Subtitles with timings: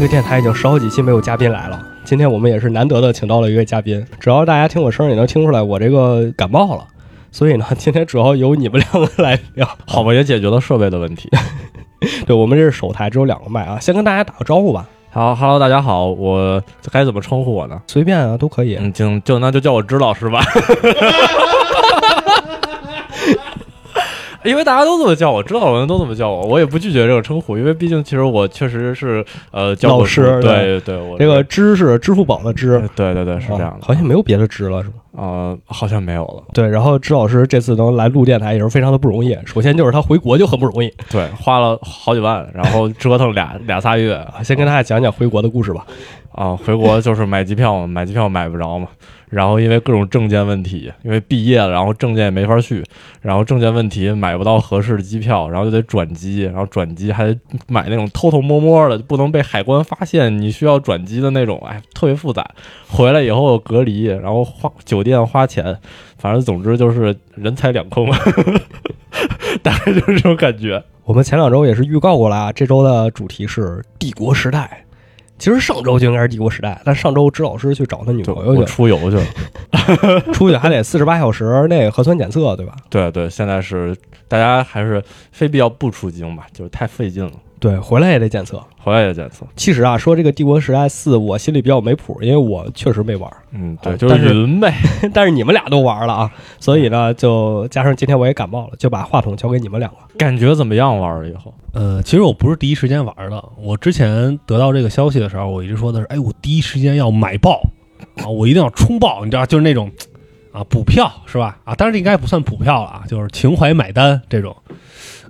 [0.00, 4.02] 们这个电台已经十好几期没有嘉宾来了，今天我们也是难得的请到了一位嘉宾。
[4.18, 6.86] 只要大家听我声儿也能听出来，我这个感冒了，
[7.30, 9.68] 所以呢，今天主要由你们两个来聊。
[9.86, 11.28] 好吧，也解决了设备的问题。
[12.26, 14.88] 对我们这是首台，只有两个麦啊，先跟大家打个招呼吧。
[15.10, 17.78] 好哈喽，大家好，我该怎么称呼我呢？
[17.86, 18.76] 随便啊，都可以。
[18.76, 20.42] 嗯，就就那就叫我支老师吧。
[24.44, 33.86] 因为大家都这么叫我，知道的人都这么叫我，我也不拒绝这个称呼，因为毕竟其实我确实是呃教老师，对对，我这个“知”是支付宝的“知”，对对对，是这样的。
[33.86, 34.94] 好像没有别的“知”了，是吗？
[35.12, 36.42] 呃，好像没有了。
[36.54, 39.36] 对，然后支老师这次能来录电台也是非常的不容易。
[39.44, 44.24] 首先就是他回国就很不容易，对，花了好几万，然后折腾俩俩仨月。
[44.42, 45.84] 先跟大家讲讲回国的故事吧。
[46.32, 48.86] 啊，回国就是买机票嘛，买机票买不着嘛。
[49.30, 52.84] 然后因为各种证件问题，因为毕业了，然后证件也没法去，
[53.22, 62.44] 然后证件问题买不到合适的机票，然后就得转机，然后转机还得买那种偷偷摸摸的，不能被海关发现你需要转机的那种，哎，特别复杂。
[62.88, 65.78] 回来以后隔离，然后花酒店花钱，
[66.18, 68.10] 反正总之就是人财两空，
[69.62, 70.82] 大概就是这种感觉。
[71.04, 74.84] 我们前两周也是预告过了啊，这周的主题是帝国时代。
[75.40, 82.76] 其实上周就应该是帝国时代，但上周指老师去找他女朋友去出游去了， 出去还得四十八小时那个核酸检测，对吧？
[82.88, 83.96] 对对，现在是
[84.28, 87.32] 大家还是非必要不出京吧，就是太费劲了。
[87.60, 89.44] 对，回来也得检测，回来也检测。
[89.54, 93.30] 其实啊，说这个《帝国时代四》，我心里比较没谱，因为我确实没玩。
[93.52, 94.74] 嗯，对，就是云呗。
[95.12, 99.98] 但是你们俩都玩了啊，所以呢，就加上今天我也感冒了，就把话筒交给你们两个。
[100.16, 100.98] 感觉怎么样？
[100.98, 101.52] 玩了以后？
[101.74, 103.44] 呃，其实我不是第一时间玩的。
[103.58, 107.60] 我之前得到这个消息的时候，我一直说的是，哎，我第一时间要买爆
[108.16, 109.90] 啊，我一定要冲爆，你知道，就是那种
[110.50, 111.58] 啊补票是吧？
[111.64, 114.56] 啊，当然这应该不算补票了啊，就是情怀买单这种。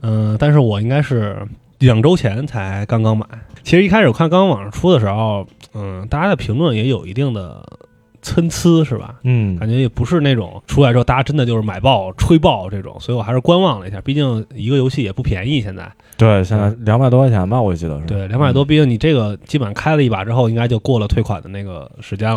[0.03, 1.37] 嗯，但是我应该是。
[1.81, 3.27] 两周前才刚刚买，
[3.63, 7.67] 其实一开始我看刚刚网上出的时候，嗯，大家的评论也有一定的
[8.21, 9.15] 参差，是吧？
[9.23, 13.99] 嗯，感觉也不是那种出来之后大家真的就是买爆、吹爆这种，所以我还是观望了一下。
[14.03, 18.07] 毕竟一个游戏也不便宜，现在对，现在两百多块钱吧，我记得是。
[18.07, 22.37] 对，两百多，毕竟你这个基本上开了一把之后，应该就过了退款的那个时间了。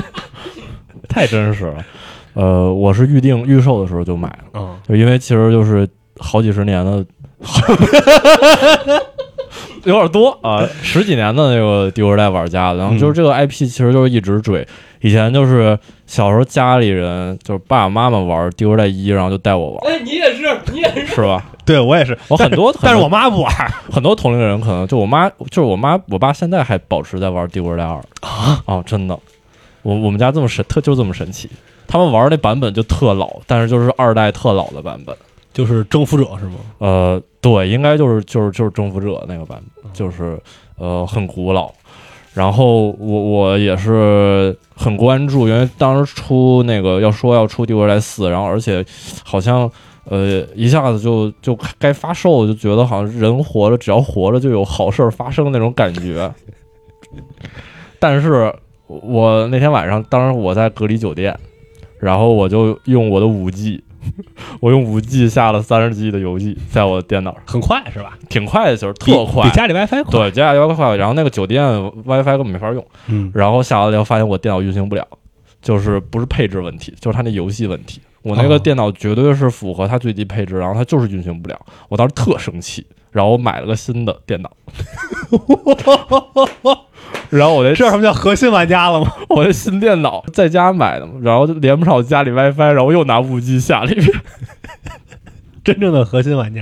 [1.06, 1.84] 太真实了，
[2.32, 7.04] 呃，我是预定预售的时候就买了，嗯，就因为其实就是好几十年的。
[9.84, 14.66] 有点多啊，十几年的那个第五时代玩家，然后就是这个 IP，其实就是一直追。
[15.00, 15.76] 以前就是
[16.06, 19.92] 小时候家里人就是爸爸妈妈玩第五时代一，然后就带我玩。
[19.92, 21.44] 哎，你也是，你也是，是吧？
[21.66, 23.52] 对我也是，我很多，但是我妈不玩。
[23.90, 29.18] 很多同龄人可能就我妈，就是我妈，我爸现在还保持在玩第五时代二啊哦，真的，
[29.82, 31.50] 我我们家这么神，特就这么神奇。
[31.88, 35.14] 他们玩那版本就特老，但是就是二代特老的版本。
[35.52, 36.54] 就是征服者是吗？
[36.78, 40.40] 呃，对，应该就是就是就是征服者那个版本，就是
[40.78, 41.70] 呃很古老。
[42.32, 48.82] 然后我我也是很关注，因为当时出那个要说要出《帝国来四》，然后而且
[49.22, 49.70] 好像
[50.04, 56.32] 呃一下子就就该发售，就觉得好像人活着只要活着就有好事发生那种感觉。
[57.98, 58.54] 但是
[58.86, 61.38] 我那天晚上，当时我在隔离酒店，
[61.98, 63.82] 然后我就用我的五 G。
[64.60, 68.18] 我用五 G 下了三十 G 的游戏，在我的电脑上很快是吧？
[68.28, 70.10] 挺快的，就是特快，比家里 WiFi 快。
[70.10, 70.96] 对，家里 WiFi 快。
[70.96, 71.64] 然后那个酒店
[72.04, 72.86] WiFi 根本没法用。
[73.08, 73.30] 嗯。
[73.34, 75.06] 然后下了以后发现我电脑运行不了，
[75.60, 78.00] 就是不是配置问题，就是它那游戏问题。
[78.22, 81.58] 我那个电脑绝对是符合它最低配置，然后它就是运行不了。
[81.88, 84.50] 我当时特生气，然后我买了个新的电脑。
[87.32, 89.10] 然后我这这什么叫核心玩家了吗？
[89.30, 94.06] 我的新电脑在家买的嘛，然后就连不上家里 WiFi，然后又拿五 G 下了一遍。
[95.64, 96.60] 真正的核心玩家，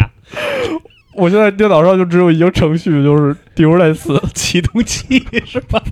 [1.15, 5.83] 我现在电脑上就只有一个程序，就是《帝国类似启动器，是吧？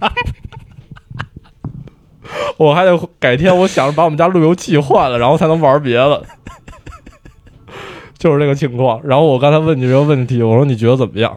[2.56, 6.22] 我还得改天，我想着把我们家路由器换了，然后才能玩别的。
[8.16, 9.00] 就是这个情况。
[9.04, 11.36] 然后我刚才问你这个问题，我说你觉得怎么样？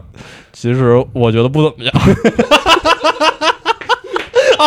[0.52, 1.92] 其实我觉得不怎么样。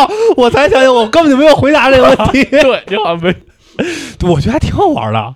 [0.04, 2.44] 哦， 我才想想，我根本就没有回答这个问题。
[2.50, 3.34] 对，你好像没，
[4.28, 5.34] 我觉得还挺好玩的。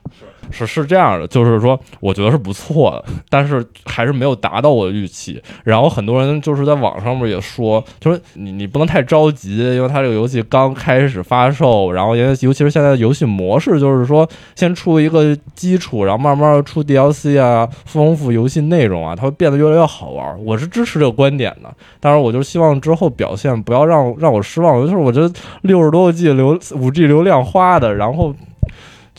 [0.50, 5.42] 是是这样的，就是说，我觉得是不错的，但是还是没有达到我的预期。
[5.64, 20.44] 然后很多人就是在网上面也说，就是你你不能太着急，因为它这个游戏刚开始发售，然后因为尤其是现在的游戏模式，就是说先出一个基础，然后慢慢出 DLC 啊，丰富游戏内容啊，它会变得越来越好玩。
[20.44, 24.80] 我是支持这个观点的，当然我就希望之后表现不要让让我失望。
[24.80, 25.32] 就是我觉得
[25.62, 28.34] 六十多个 G 流五 G 流量花的，然后。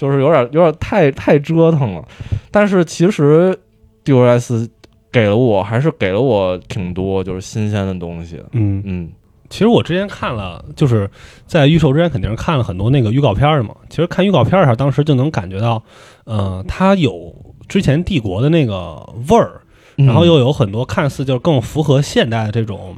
[0.02, 2.04] 就是有点有点太太折腾了，
[2.50, 3.56] 但是其实
[4.04, 4.68] D O S
[5.12, 8.42] 给了我还是给了我挺多就是新鲜的东西。
[8.54, 9.10] 嗯，嗯
[9.48, 11.08] 其实我之前看了，就是
[11.46, 13.76] 在预售之前肯定是看了很多那个预告片儿的嘛。
[13.92, 15.84] 其实看预告片儿的时候，当时就能感觉到，
[16.24, 17.32] 呃，它有
[17.68, 19.62] 之前帝国的那个味儿，
[19.98, 22.96] 然后又有很多看似就是更符合现代的这种，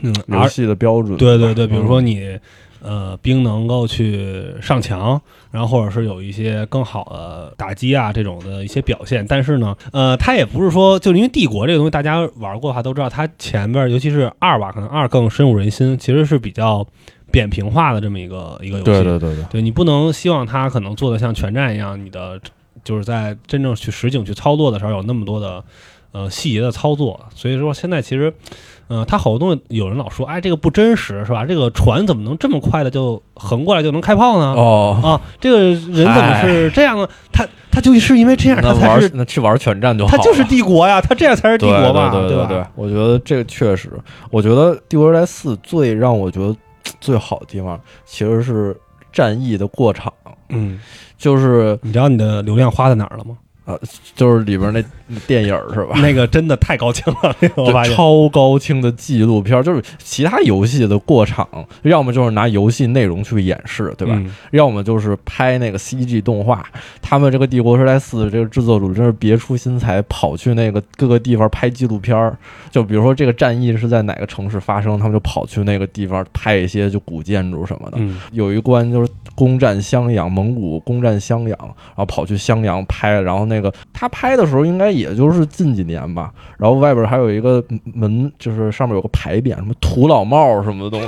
[0.00, 2.38] 嗯，而游戏的标准，对对对，比如说嗯你。
[2.84, 5.18] 呃，兵能够去上墙，
[5.50, 16.86] 然后或者是有一些更好的打击啊这种的一些表现，但是呢，呃，它也不是说，就因为帝国这个东西，大家玩过的话都知道，它前边尤其是二吧，可能二更深入人心，其实是比较
[17.30, 18.84] 扁平化的这么一个一个游戏。
[18.84, 22.38] 对对对对，对你不能希望它可能做的像全战一样，你的
[22.84, 25.64] 就是在真正去实景去操作的时候有那么多的
[26.14, 28.32] 呃细节的操作，所以说现在其实。
[28.86, 31.46] 呃，它好多东西有人老说，哎，这个不真实是吧？
[31.46, 34.52] 这个船怎么能这么快的就横过来就能开炮呢？
[34.52, 35.08] 哦，啊，
[35.40, 37.08] 这个人怎么是这样呢？
[37.32, 42.10] 他他就是因为这样，他才是那去玩全战就好，他就是帝国呀，他这样才是帝国吧？
[42.10, 42.10] 吧？
[42.10, 43.90] 对对对，我觉得这个确实，
[44.30, 46.54] 我觉得《帝国时代四》最让我觉得
[47.00, 48.78] 最好的地方其实是
[49.10, 50.12] 战役的过场，
[50.50, 50.78] 嗯，
[51.16, 53.38] 就是你知道你的流量花在哪儿了吗？
[54.14, 55.96] 就是里边那那电影是吧？
[56.02, 57.34] 那个真的太高清了。
[57.94, 61.48] 超高清的纪录片，就是其他游戏的过场，
[61.82, 64.14] 要么就是拿游戏内容去演示，对吧？
[64.16, 66.64] 嗯要么就是拍那个 CG 动画。
[67.00, 72.36] 他们这个《帝国时代四》这个制作组真是别出心裁，跑去那个各个地方拍纪录片儿。
[72.70, 77.96] 就比如说这个战役是在哪个城市发生，他们就跑去那个地方拍一些就古建筑什么的。
[77.98, 87.62] 嗯有一关就是攻占襄阳，蒙古攻占襄阳，然后跑去襄阳拍，然后那那个他拍的时候应该也就是近几年吧，然后外边还有一个
[87.94, 91.06] 门，就是上面有个牌匾，什么土老帽什么的东西。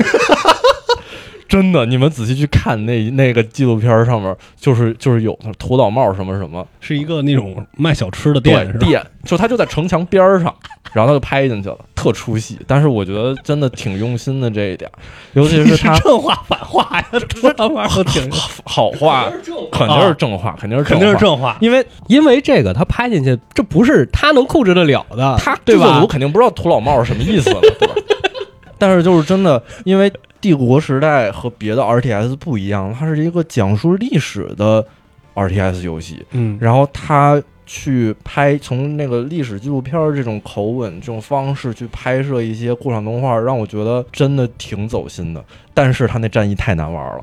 [1.48, 10.54] 真的，你们仔细去看那那个纪录片上面，就是就是有那土老帽什么什么，是一个那种卖小吃的店，店，就他就在城墙边儿上，
[10.92, 12.58] 然后他就拍进去了，特出戏。
[12.66, 14.90] 但是我觉得真的挺用心的这一点，
[15.34, 18.30] 尤其是他正话反话呀， 这他妈都挺
[18.64, 19.30] 好话，
[19.70, 21.56] 肯定是正话，肯定是肯定是，正话。
[21.60, 26.06] 因为因为这个他拍进去，这不是他能控制得了的，他对吧我？
[26.06, 27.94] 肯定不知道土老帽是什么意思了，对吧？
[28.78, 30.12] 但是就是真的，因为
[30.46, 34.86] 帝国时代和别的 RTS 不一样，它是一个讲述历史的
[35.34, 45.44] RTS 游戏，嗯，然后他去拍从那个历史纪录片儿这种口吻、这种方式去拍摄一些过场动画，让我觉得真的挺走心的。
[45.74, 47.22] 但是它那战役太难玩了，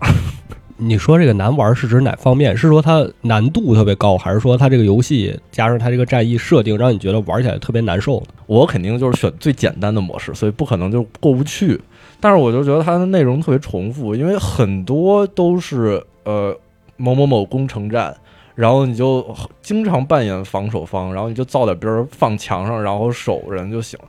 [0.76, 2.58] 你说这个难玩是指哪方面？
[2.58, 8.22] 是说它难度特别高，还是说它这个游戏加上它这个战役设定，让你觉得玩起来特别难受？
[8.48, 11.80] 我肯定就是选最简单的模式，所以不可能就过不去。
[12.24, 16.58] 但是我就觉得它的内容特别重复，因为很多都是呃
[16.96, 18.16] 某某某攻城战，
[18.56, 24.00] 然后你就经常扮演防守方，然后你就造点兵放墙上，然后守人就行，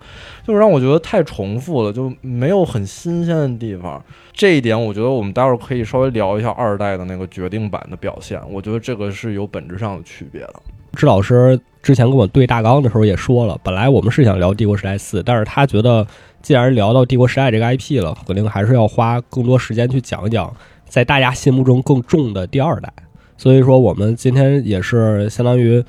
[0.47, 4.01] 就让我觉得太重复了，就没有很新鲜的地方。
[4.33, 10.55] 这一点，我觉得我们待会儿可以稍微聊一下二代的那个决定版的表现，我觉得这个是有本质上的区别的。
[10.95, 16.07] 支老师之前跟我对大纲的时候也说了，本来我们是想聊《帝国时代四》，但是他觉得
[16.41, 20.55] 既然聊到《帝国时代》这个 IP 了，肯定还是要花更多时间去讲一讲
[20.87, 22.93] 在大家心目中更重的第二代。
[23.37, 25.85] 所以说，我们今天也是相当于，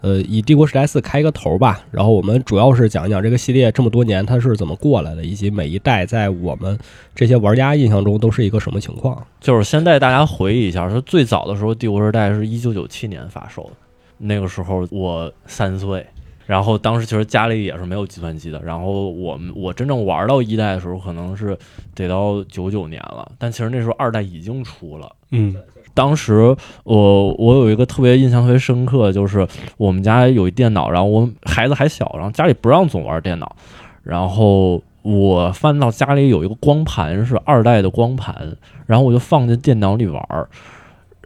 [0.00, 1.80] 呃，以《帝国时代四》开一个头吧。
[1.92, 6.76] 然后我们主要是讲一讲这个系列这么多年它是怎么过来的，以及每一代在我们
[7.14, 9.24] 这些玩家印象中都是一个什么情况。
[9.40, 13.70] 就是先带大家回忆一下，说最早的时候，《帝国时代》是一九九七年发售的，
[14.18, 16.04] 那个时候我三岁，
[16.46, 21.56] 然后当时其实家里也是没有计算机的，然后我们我真正玩到一代的时候，可能是
[21.94, 25.10] 得到九九年了，但其实那时候二代已经出了。
[25.30, 25.56] 嗯。
[25.94, 29.44] 当时我我有一个特别印象特别深刻，就是
[29.76, 33.56] 我们家有一电脑，然后我孩子还小，然后家里不让总玩电脑，
[34.04, 38.56] 然后我翻到家里有一个光盘是二代的光盘，
[38.86, 40.48] 然后我就放进电脑里玩儿，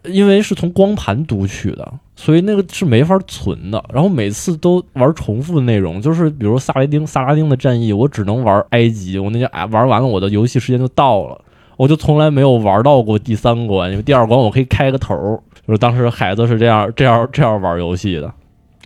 [0.04, 1.92] 因为是从光盘读取的，
[2.25, 3.85] 所以那个是没法存的。
[3.93, 11.41] 然后每次都玩重复的内容，就是比如萨雷丁萨拉丁的战役，我只能玩埃及，我那天哎玩完了，我的游戏时间就到了。
[11.76, 15.43] 我就从来没有玩到过第三关，因为第二关我可以开个头。
[15.67, 18.33] 就是当时孩子是这样这样这样玩游戏的。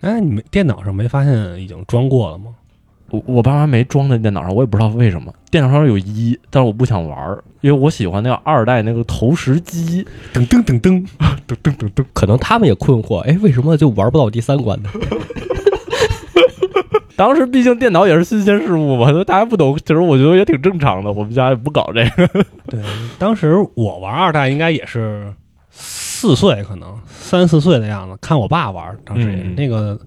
[0.01, 2.55] 哎，你们电脑上没发现已经装过了吗？
[3.09, 5.33] 我我爸妈没装在电脑上，我也不知道为什么。
[5.49, 10.05] 电脑上有一，但是我不想玩儿，因为我喜欢那个二代那个投石机。
[10.33, 11.07] 噔噔噔噔，
[11.47, 14.89] 噔噔噔噔，可能他们也困惑，哎，为什么就玩不到第三关呢？
[17.15, 21.11] 当时毕竟电脑也是新鲜事物嘛，大家不懂，其实我觉得也挺正常的。
[21.11, 22.27] 我们家也不搞这个。
[22.69, 22.79] 对，
[23.17, 25.33] 当时我玩二代应该也是
[25.71, 29.99] 四岁，可能三四岁的样子，看我爸玩，当时也、嗯那个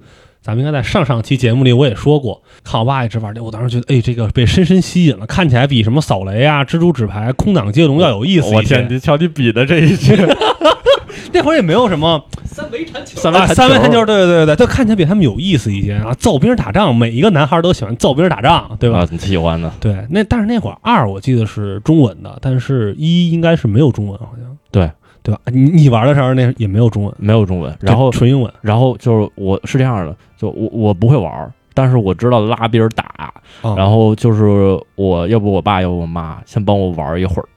[0.42, 8.56] 咱们应该在上上期节目里我也说过，看我爸一直玩这，我当时觉得，哎，这个被深深吸引了，看起来比什么扫雷啊、蜘蛛纸牌、空挡接龙要有意思一些。
[8.56, 10.16] 我天，你瞧你比的这一些，
[11.32, 16.14] 那会儿也没有什么三维弹球啊，三维弹三维弹球，对对对对，就看起来比他们有意思一些啊。
[16.14, 19.00] 造兵打仗，每一个男孩都喜欢造兵打仗，对吧？
[19.00, 24.90] 啊，你喜欢的，对，那但是那会儿二我记得是中文的，但是一应该是没有中文，好像对
[25.30, 25.40] 对吧？
[25.52, 28.52] 你你玩的时候那也没有中文，没有中文，然后纯英文。
[28.60, 33.04] 然后就是我是这样的，就我我不会玩，但是我知道拉兵儿打，
[33.62, 37.48] 啊然后就是我要不我爸要不我妈先帮我玩一会儿，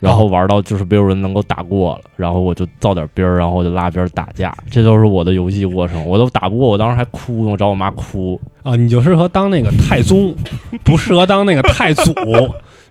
[0.00, 6.04] 然后玩到就是没有人能够打过了，然后我就造点兵儿，然后我就拉兵儿打架，这都是我的游戏过程。
[6.06, 8.40] 我都打不过，我当时还哭呢，我找我妈哭。
[8.62, 10.34] 啊，你就适合当那个太宗，
[10.84, 12.12] 不适合当那个太祖。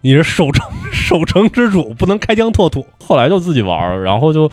[0.03, 2.85] 你是守城 守城之主，不能开疆拓土。
[2.99, 4.51] 后来就自己玩儿，然后就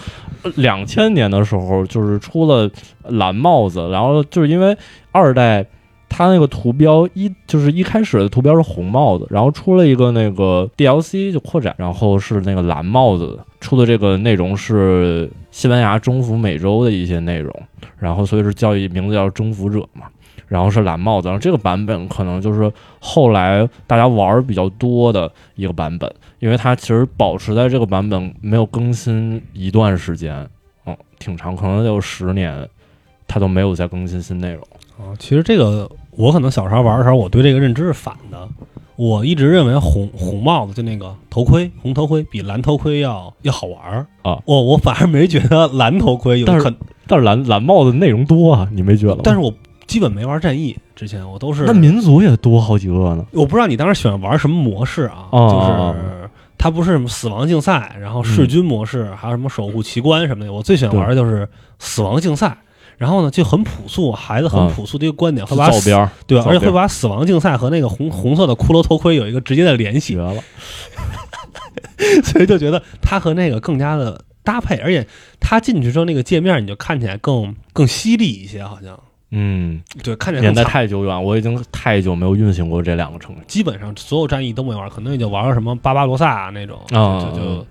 [0.54, 2.70] 两千年的时候就是出了
[3.02, 4.76] 蓝帽子，然后就是因为
[5.10, 5.66] 二代
[6.08, 17.52] 它那个图标一就是一开始的图标是红帽子，然后出了一个那个 DLC 就扩展，然后是那个蓝帽子出的这个内容是西班牙征服美洲的一些内容，
[17.98, 20.06] 然后所以是叫一名字叫征服者嘛。
[20.50, 30.44] 然后是蓝帽子，然后这个版本可能就是后来大家玩儿比较多的一个版本，因为它其实保持在这个版本没有更新一段时间，
[30.86, 32.68] 嗯，挺长，可能有十年，
[33.28, 34.62] 它都没有再更新新内容。
[34.98, 38.48] 啊，其实这个我可能小时候玩的时候，我对这个认知是反的。
[38.96, 46.76] 我一直认为红红帽子就那个头盔，红头盔比蓝头盔要要好玩儿啊我我反而没觉得蓝头盔有但是很，
[47.06, 49.22] 但是蓝蓝帽子内容多啊，你没觉得吗？
[49.24, 49.50] 但是我
[49.90, 53.26] 基本没玩战役，之前我都是那民族也多好几个呢。
[53.32, 55.26] 我不知道你当时喜欢玩什么模式啊？
[55.32, 60.52] 哦就是它不是什么死亡竞赛，然后弑君模式，还有什么守护奇观什么的。
[60.52, 61.48] 我最喜欢玩的就是
[61.80, 62.56] 死亡竞赛。
[62.98, 66.44] 然后呢，就很朴素，孩子很朴素的一个观点，会把死边，对吧？
[66.46, 70.34] 而且会把死亡竞赛和那个红红色的骷髅头盔有一个直接的联系绝，了。
[72.22, 75.06] 所以就觉得它和那个更加的搭配，而且
[75.40, 79.00] 它进去之后那个界面你就看起来更更犀利一些，好像
[79.30, 83.42] 嗯，对，看起来年代太久远，我已经太久没有运行过这两个城市。
[83.46, 87.66] 基本上所有战役都没玩，可能也就玩了什么巴巴罗萨那种，啊就就就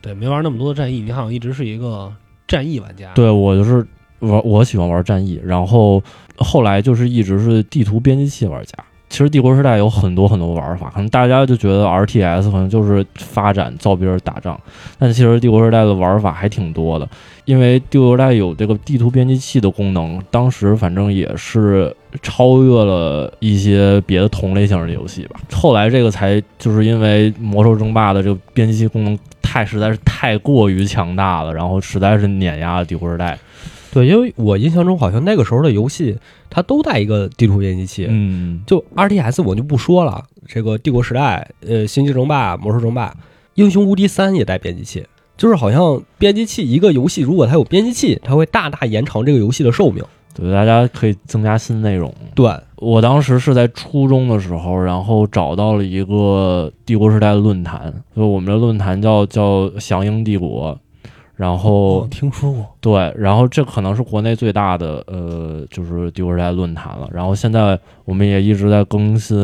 [0.00, 1.00] 对，没玩那么多的战役。
[1.00, 2.12] 你好像一直是一个
[2.48, 3.86] 战役玩家，对我就是
[4.20, 6.02] 玩，我喜欢玩战役，然后
[6.36, 8.72] 后来就是一直是地图编辑器玩家。
[9.12, 14.58] 其实帝国时代有很多很多玩法，可能大家就觉得 RTS 可能就是发展造兵打仗，
[14.98, 17.06] 但其实帝国时代的玩法还挺多的。
[17.44, 25.38] 因为帝国时代有这个地图编辑器的功能，当时反正也是超越了一些别的同类型的游戏吧。
[25.52, 33.38] 后来这个才就是因为魔兽争霸的这个编辑器功能太实在是太过于强大了，然后实在是碾压了帝国时代。
[33.92, 36.18] 对，因为我印象中好像那个时候的游戏
[36.48, 43.14] 它都带一个地图编辑器，嗯，就 RTS 我就不说了，这个帝国时代、呃星际争霸、魔兽争霸、
[43.54, 45.04] 英雄无敌三也带编辑器，
[45.36, 50.02] 就是好像编辑器一个游戏如果它有编辑器，它会大大延长这个游戏的寿命。
[50.34, 52.10] 对，大家可以增加新内容。
[52.34, 60.80] 对，我当时是在初中的时候，然后找到了一个帝国时代的论坛，就我们的论坛叫叫响应帝国，
[61.42, 67.08] 然后我听说过，对，然后这可能是国内最大的呃，就是第五时代论坛了。
[67.12, 69.36] 然后现在我们也一直在更新，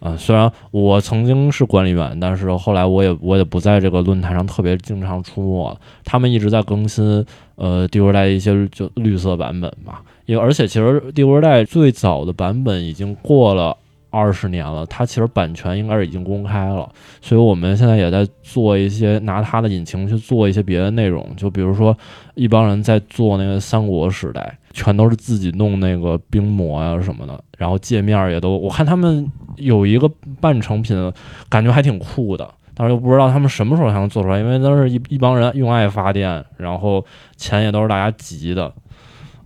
[0.00, 5.80] 啊、虽然我曾经是管理员，但是后来我也我也不在这个论坛上特别经常出没了。
[6.04, 13.74] 他们一直在更新呃帝国时代一些就绿色版本吧，因为而且其实帝国时代最早的版本已经过了。
[14.10, 16.88] 二十年了，它其实版权应该是已经公开了，
[17.20, 21.96] 所以我们现在也在做一些拿它的引擎去做一些别的内容，就比如说
[22.34, 31.12] 一帮人在做那个三国时代，全都是自己弄那个兵模呀、什么的，然后界面也都，我看他们有一个半成品，
[31.48, 37.04] 感觉还挺酷的，但是又不知道他们什么时候才能做出来，因为都是一一帮人用爱发电，然后
[37.36, 38.72] 钱也都是大家集的，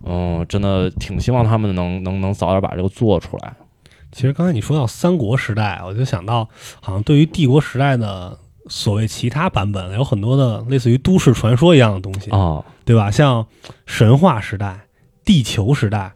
[0.03, 3.53] 嗯，真的挺希望他们能能能早点把这个做出来。
[4.15, 6.47] 其实刚才你说到三国时代，我就想到，
[6.79, 13.11] 好像对于帝国时代的所谓其他版本，有很多的类似于都市传说一样的东西，啊，对吧？
[13.11, 13.45] 像
[13.85, 14.87] 神话时代、
[15.25, 16.13] 地球时代，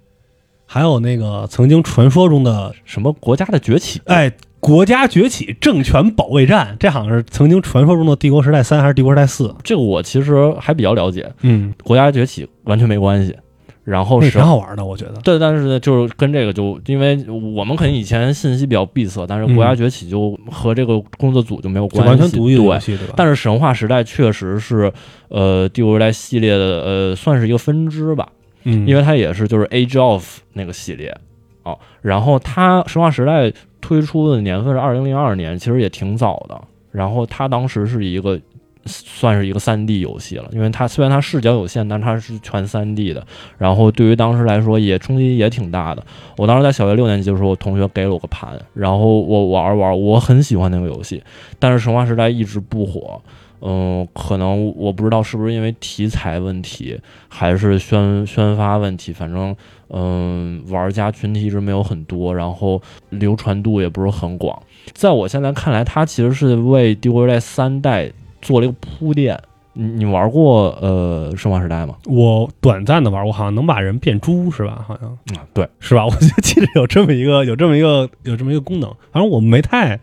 [0.66, 4.02] 还有那个曾经传说中的什么国家的崛起？
[4.06, 9.54] 哎国家崛起、政权保卫战，这好像是曾经传说中的帝国时代三还是帝国时代四？
[9.62, 13.36] 这个我其实还比较了解，嗯，国家崛起完全没关系。
[13.84, 15.14] 然后是挺好玩的，我觉得。
[15.24, 17.18] 对，但是呢，就是跟这个就，因为
[17.56, 22.80] 我们可能以前信息比较闭塞，但是国家崛起就和这个工作组就没有关系，完全独立的游对。
[22.80, 23.14] 戏，对吧？
[23.18, 24.92] 但是神话时代确实是，
[25.30, 28.30] 呃，帝国时代系列的，呃，算是一个分支吧。
[28.66, 31.16] 嗯，因为它也是就是 Age of 那个系列
[31.64, 31.80] 哦。
[32.02, 33.48] 然后它《神话时代》
[33.82, 36.62] 推出的年份是二零零二年，其实也挺早的。
[36.92, 38.40] 然后它当时是一个
[38.86, 43.26] 算是一个三 D 游戏了，因为它虽然它视角有限，但它是全三 D 的。
[43.58, 46.04] 然后对于当时来说也冲击也挺大的。
[46.38, 51.22] 我当时在小学六年级的时候，我同学给了我个盘，然后我玩玩，我很喜欢那个游戏，
[51.60, 53.22] 但是《神话时代》一直不火。
[53.62, 59.54] 嗯，可能我不知道是不是因为题材问题，还是宣宣发问题，反正
[59.90, 64.58] 嗯，玩家群体一直没有很多，然后流传度也不是很广。
[64.94, 68.10] 在我现在看来，它其实是为《帝国时代》三代
[68.42, 69.40] 做了一个铺垫。
[69.74, 71.96] 你你玩过呃《生化时代》吗？
[72.06, 74.84] 我短暂的玩，过好像能把人变猪是吧？
[74.86, 76.04] 好像啊，对，是吧？
[76.08, 78.90] 我就记得有这么一个，有这么一个，有这么一个功能。
[79.12, 80.00] 反正我没太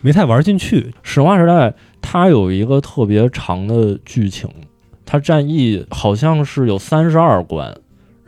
[0.00, 0.80] 没太玩进去。
[1.02, 4.48] 《生化时代》它有一个特别长的剧情，
[5.04, 7.76] 它战役好像是有三十二关，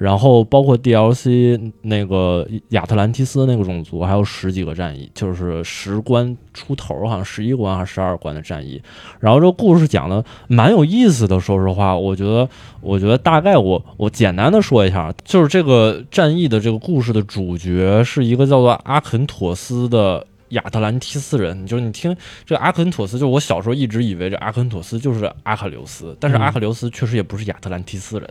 [0.00, 8.80] 然后包括 DLC 那个亚特兰蒂斯那个种族还有十几个战役，就是十关出头，好像十一关还是十二关的战役。
[9.18, 12.48] 然后这个故事讲的蛮有意思的，说实话，我觉得，
[12.80, 20.26] 我觉得大概我我简单的说一下，就是这个战役的这个故事的主角是一个叫做阿肯妥斯的。
[20.50, 28.28] 亚特兰蒂斯人，就是你听这阿肯妥斯，就是我小时候一直以为这阿肯妥斯就是阿克琉斯，但是阿克琉斯确实也不是亚特兰蒂斯人。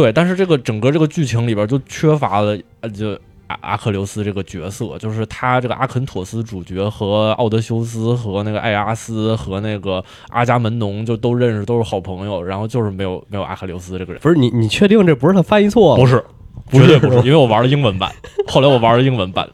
[0.00, 3.10] 对，但是这个整个这个剧情里边就缺乏了，呃，就
[3.48, 14.22] 阿阿克琉斯这个角色，就是他这个阿肯妥斯主角和奥德修斯和那个艾阿斯和那个阿伽门农就都认识，都是好朋友，然后就是没有没有阿克琉斯这个人。
[14.22, 16.00] 不是你，你确定这不是他翻译错了？
[16.00, 16.24] 不是，
[16.72, 18.10] 绝对不是，因为我玩了英文版，
[18.46, 19.46] 后来我玩了英文版，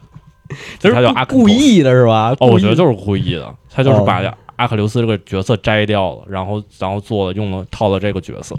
[0.79, 2.33] 这 他叫阿肯故意的是吧？
[2.39, 8.55] 哦，我觉得就是故意的，他就是把哦阿克琉斯这个角色摘掉了，然后然后做了用了套了这个角色。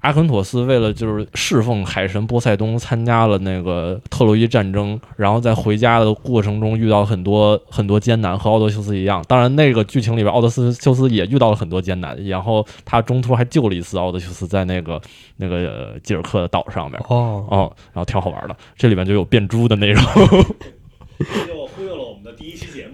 [0.00, 9.24] 阿肯妥斯为了就是侍奉海神波塞冬，参加了那个特洛伊战争，然后在回家的过程中遇到很多很多艰难，和奥德修斯一样。
[9.26, 15.02] 当然，那个剧情里边，奥德斯修斯也遇到了很多艰难，然后他中途还救了一次奥德修斯，在那个
[15.38, 17.00] 那个呃基尔克的岛上面。
[17.08, 20.04] 哦，哦，然后挺好玩的，这里面就有变猪的内容。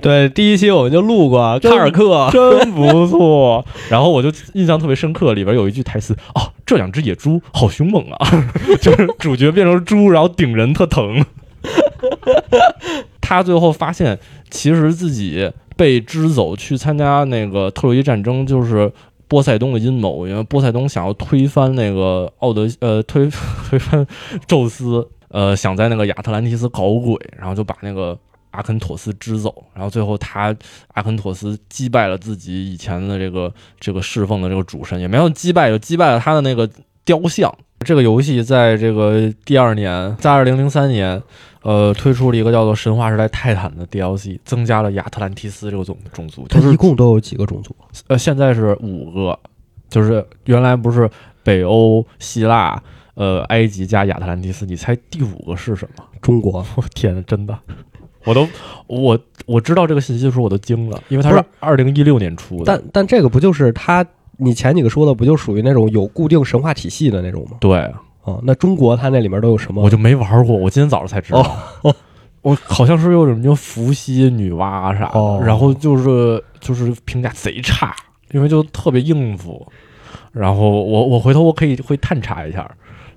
[0.01, 3.65] 对，第一期我们就录过卡尔克， 真不错。
[3.89, 8.19] 然后我就印象特别深刻，里边有一句台词哦，这两只野猪好凶猛啊！
[8.83, 11.25] 就是主角变成猪，然后顶人特疼。
[13.21, 14.19] 他最后发现，
[14.51, 18.93] 其实自己被支走去参加那个特洛伊战争，就是
[19.27, 23.29] 波塞冬的阴谋，因为波塞冬想要推翻那个奥德呃推
[23.71, 24.07] 推翻
[24.47, 28.17] 宙斯，呃想在那个亚特兰蒂斯搞鬼，然后就把那个
[28.55, 30.55] 阿肯妥斯支走，然后最后他
[30.93, 36.69] 阿肯妥斯击败了自己以前的这个这个侍奉的这个主神，也没有击败，就击败了他的那个
[37.05, 37.53] 雕像。
[37.81, 41.21] 这个游戏在这个第二年，在二零零三年，
[41.63, 47.77] 呃，推出了一个叫做《神话时代泰坦》的 DLC，增加了亚特兰蒂斯这个种种族，它就是一共都有几个种族？
[48.07, 49.39] 呃，现在是五个，
[49.91, 51.11] 就是原来不是
[51.43, 52.83] 北欧、希腊、
[53.17, 56.05] 呃埃及加亚特兰蒂斯，你猜第五个是什么？
[56.23, 57.59] 中国 我天，真的，
[58.25, 58.49] 我都
[58.87, 62.65] 我我知道这个信息的时候我都惊了，因为它是二零一六年出的。
[62.67, 64.05] 但但这个不就是它
[64.37, 67.57] 你前几个说的，不就属于那种有固定神话体系的那种吗？
[67.61, 67.79] 对，
[68.23, 69.83] 啊，那中国它那里面都有什么？
[69.83, 71.57] 我就没玩过，我今天早上才知道。
[72.43, 77.97] 我好像是有什么叫伏羲女娲啥的，哦然后就是就是评价贼差，
[78.33, 79.67] 因为就特别应付。
[80.31, 82.71] 然后我我回头我可以会探查一下，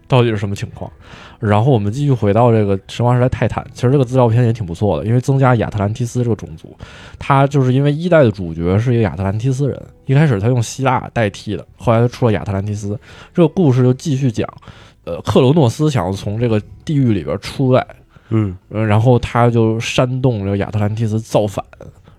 [0.08, 0.92] 到底是什么情况。
[1.40, 6.76] 然后我们继续回到这个神话时代泰坦，其实这个资料片也挺不错的，因为增加亚特兰蒂斯这个种族，
[7.20, 13.00] 他就是因为一代的主角是一个亚特兰蒂斯人，一开始他用希腊代替的，后来他出了亚特兰蒂斯，
[13.36, 14.52] 这个故事就继续讲，
[15.04, 17.86] 呃，克罗诺斯想要从这个地狱里边出来，
[18.30, 21.64] 嗯，呃，然后他就煽动这个亚特兰蒂斯造反，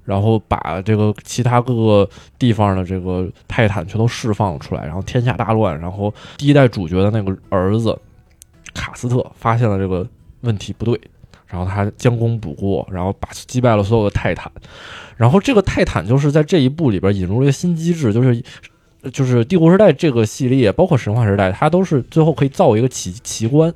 [0.09, 5.79] 然后把这个其他各个地方的这个泰坦全都释放出来，然后天下大乱。
[5.79, 7.94] 然后第一代主角的那个儿子
[8.73, 10.09] 卡斯特发现了这个
[10.40, 10.99] 问题不对，
[11.47, 14.51] 然后他将功补过，然后把击败了所有的泰坦。
[15.16, 18.42] 然后这个泰坦就是在这一部里边引入了一个新机制，就是。
[19.12, 23.73] 就是帝国时代这个系列，包括神话时代，它都是最后可以造一个奇奇观，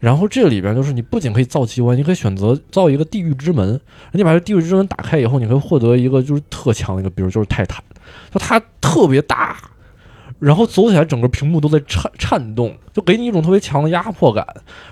[0.00, 3.78] 然后这里边就是你不仅可以造机关，你可以选择造一个地狱之门。
[4.12, 7.84] 你把这地狱之门打开以后，你可以获得一个就是特强的一个，比如就是泰坦，
[8.32, 9.56] 就它特别大，
[10.38, 14.46] 然后走起来整个屏幕都在颤颤动，就给你一种特别强的压迫感。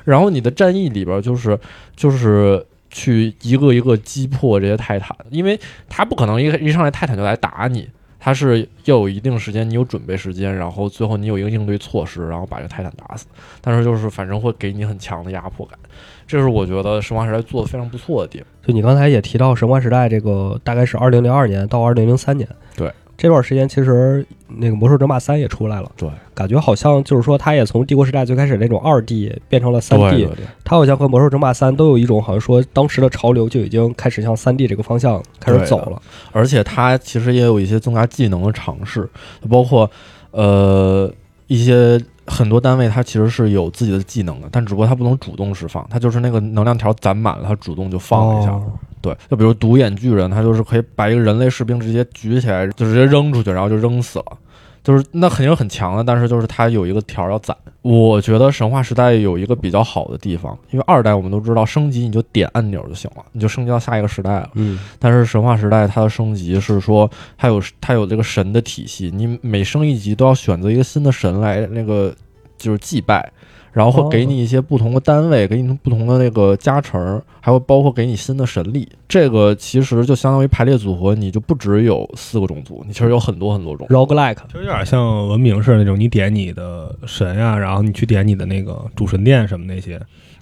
[0.05, 1.59] 然后你的战役里边就是
[1.97, 7.88] 就是去一个一个击破这些泰坦，因为他不可能一一上来泰坦就来打你。
[8.18, 13.26] 它是要有一定时间，你有准备时间，然后最后你有一个应对措施，然后把这个泰坦打死。
[13.61, 15.78] 但是就是反正会给你很强的压迫感，
[16.26, 18.46] 这是我觉得神话时代做的非常不错的地方。
[18.66, 36.00] 就你刚才也提到神话时代这个大概是二零零二年到二零零三年，对这段时间，其实那个魔兽争霸三也出来了，对，感觉好像就是说它也从帝国时代最开始那种二 D 变成了三对 D，对对，它好像和魔兽争霸三都有一种好像说当时的潮流就已经开始向三 D 这个方向开始走了。
[36.31, 39.11] 而且它其实也有一些增加技能的尝试，
[39.50, 39.90] 包括
[40.31, 41.12] 呃
[41.48, 48.52] 一些很多单位它其实是有自己的技能的，但只不过它不能主动释放，它就是那个能量条攒满了，它主动就放一下。
[48.52, 54.38] 哦对，就比如独眼巨人，他就是可以把一个人类士兵直接举起来，就直接扔出去，然后就扔死了。
[54.84, 57.54] 就是那肯定很强的，但是就是它有一个条儿要攒。
[57.82, 64.50] 我觉得神话时代有一个比较好的地方，因为二代我们都知道升级你就点按钮就行了，你就升级到下一个时代了。
[64.54, 72.14] 嗯，但是神话时代它的升级是说它有它有这个神的体系，你每升一级都要选择一个新的神来那个
[72.56, 73.30] 就是祭拜，
[73.72, 78.88] 然后会给你一些不同的单位，给你不同的那个加成，还会包括给你新的神力。
[79.07, 83.87] 这个其实就相当于排列组合，你就不只有四个种族，你其实有很多很多种。
[83.88, 90.00] roguelike，就有点像文明似的那种，你点你的神呀、然后你去点你的那个主神殿什么那些，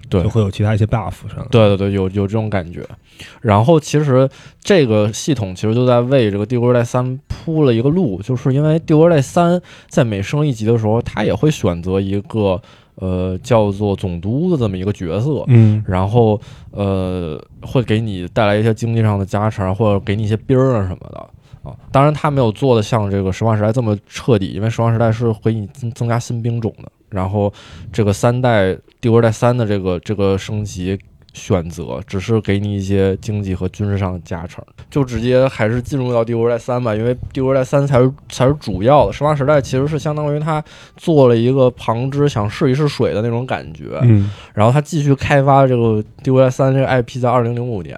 [0.09, 1.13] 对就会有其他一些 buff。
[1.51, 2.85] 对对对，有有这种感觉。
[3.41, 4.29] 然后其实
[4.61, 9.55] 这个系统其实就在为这个《帝国时代三》铺了一个路，就是因为《帝国时代三》
[9.89, 12.61] 在每升一级的时候，它也会选择一个
[12.97, 21.31] 呃叫做总督的这么一个角色，嗯，然后呃会给你带来一些经济上的加成，或者给你一些兵儿啊什么的。
[21.63, 27.53] 啊，当然他没有做的像这个《实话时代》这么彻底，因为《实话时代》是给你增增加新兵种的，然后
[27.93, 28.67] 这个三代
[29.01, 30.97] 《帝国时代三》的这个这个升级
[31.37, 40.65] 选择，只是给你一些经济和军事上的加成，就直接还是进入到《帝国时代三》吧，因为《帝国时代三》才是才是主要的，《实话时代》其实是相当于他
[40.97, 45.83] 做了一个旁支，想试一试水的那种感觉，嗯，然后他继续开发这个
[46.23, 47.97] 《帝国时代三》这个 IP，在二零零五年。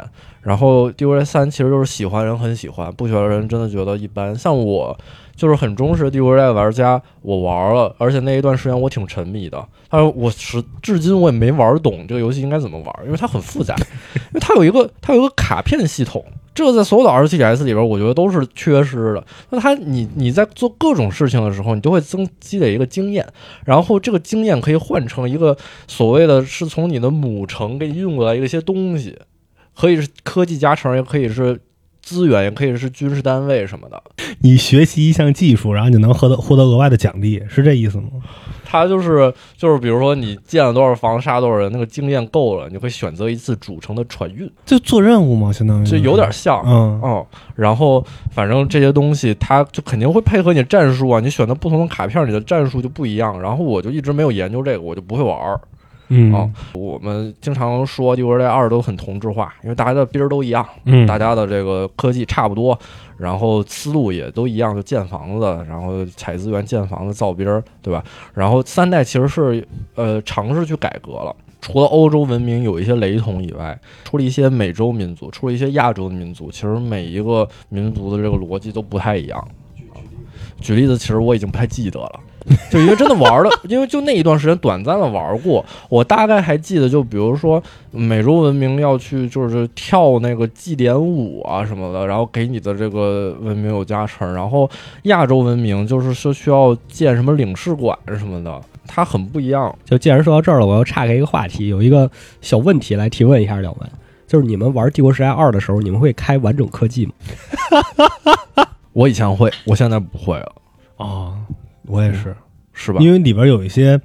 [0.48, 4.34] 然后《帝国时代三》其实就是喜欢人很喜欢，不喜欢人真的觉得一般。
[4.34, 4.98] 像我
[5.37, 9.62] 就是很忠实的《帝国时代》玩家，我玩了，而且那一段时间我挺沉迷的。
[9.90, 13.76] 但是我是至今我也没玩懂这个游戏应该怎么玩，因为它很复杂，
[14.16, 19.22] 因为它有一个它有一个卡片系统，这个在所有的 RTS 里边，我觉得都是缺失的。
[19.50, 23.26] 那它你你在做各种事情的时候，你都会增积累一个经验，
[23.66, 25.54] 然后这个经验可以换成一个
[25.87, 29.18] 所谓的是从你的母城给你运过来一些东西，
[29.78, 31.60] 可以是科技加成，也可以是
[32.02, 34.02] 资源，也可以是军事单位什么的。
[34.40, 38.08] 你学习一项技术，然后你就能获得获得额外的奖励，是这意思吗？
[38.64, 46.60] 它就是就是，比如说你建了多少房，杀多少人，那个经验够了，你会选择一次主城的船运，就做任务嘛，相当于就有点像。
[46.66, 51.20] 嗯哦，然后反正这些东西，它就肯定会配合你战术啊。
[51.20, 53.40] 你选择不同的卡片，你的战术就不一样。
[53.40, 55.60] 然后我就一直没有研究这个，我就不会玩儿。
[56.08, 62.78] 嗯哦，我们经常说《帝国时代二》都很同质化，因为大家的兵儿都一样，嗯，大家的这个科技差不多，
[63.16, 68.02] 然后思路也都一样，就建房子，然后采资源、建房子、造兵儿，对吧？
[68.34, 71.34] 然后三代其实是呃尝试去改革了。
[71.60, 79.46] 除了欧洲文明有一些雷同以外，除了一些美洲民族，除了一些亚洲的民族，其实每一个民族的这个逻辑都不太一样。
[80.60, 82.20] 举例子，其实我已经不太记得了，
[82.70, 94.68] 就因为真的玩了，因为就那一段时间短暂的玩过，我大概还记得，就比如说美洲文明要去就是跳那个祭典舞啊什么的，然后给你的这个文明有加成，然后
[95.04, 99.74] 亚洲文明就是说需要建什么领事馆什么的，它很不一样。
[99.84, 103.87] 就既然说到这儿了，我要岔开一个话题，有一个小问题来提问一下两位，
[104.26, 107.12] 就是你们玩《帝国时代二》的时候，你们会开完整科技吗？
[108.92, 110.52] 我以前会，我现在不会了，
[110.96, 111.34] 哦，
[111.88, 112.37] 我也是，
[112.72, 113.01] 是吧？
[113.01, 114.01] 因为里边有一些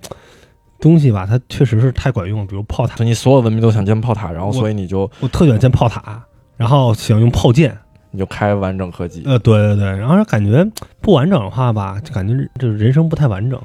[0.79, 6.23] 东西吧，它确实是太管用了，比如炮塔就，你所有文明都想建炮塔，然后所以你就我特喜欢建炮塔，
[6.57, 7.77] 然后喜欢用炮舰，
[8.11, 9.23] 你就开完整合集。
[9.25, 10.65] 呃，对对对，然后感觉
[11.01, 13.61] 不完整的话吧，就感觉就是人生不太完整。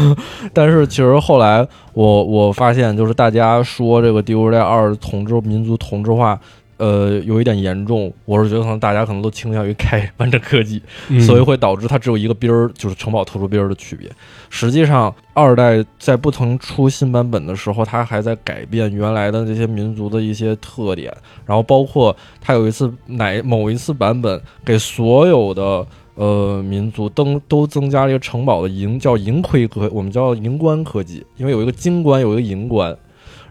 [0.54, 6.40] 但是其实后来我我发现，就是大家说这个《帝国时代二》同质民族同质化，
[6.80, 8.12] 呃，有一点严重。
[8.24, 14.10] 我是觉得可能大家可能都倾向于开 完整科技，嗯所以会导致它只有一个兵儿，就是城堡特殊兵儿的区别。
[14.48, 21.14] 实际上，二代在不曾出新版本的时候，它还在改变原来的这些民族的一些特点，
[21.44, 25.86] 然后包括它有一次哪某一次版本给所有的。
[26.16, 32.94] 呃，民族都都增加了一个城堡的银叫银盔科，我们叫银冠科技，因为有一个金冠，有一个银冠，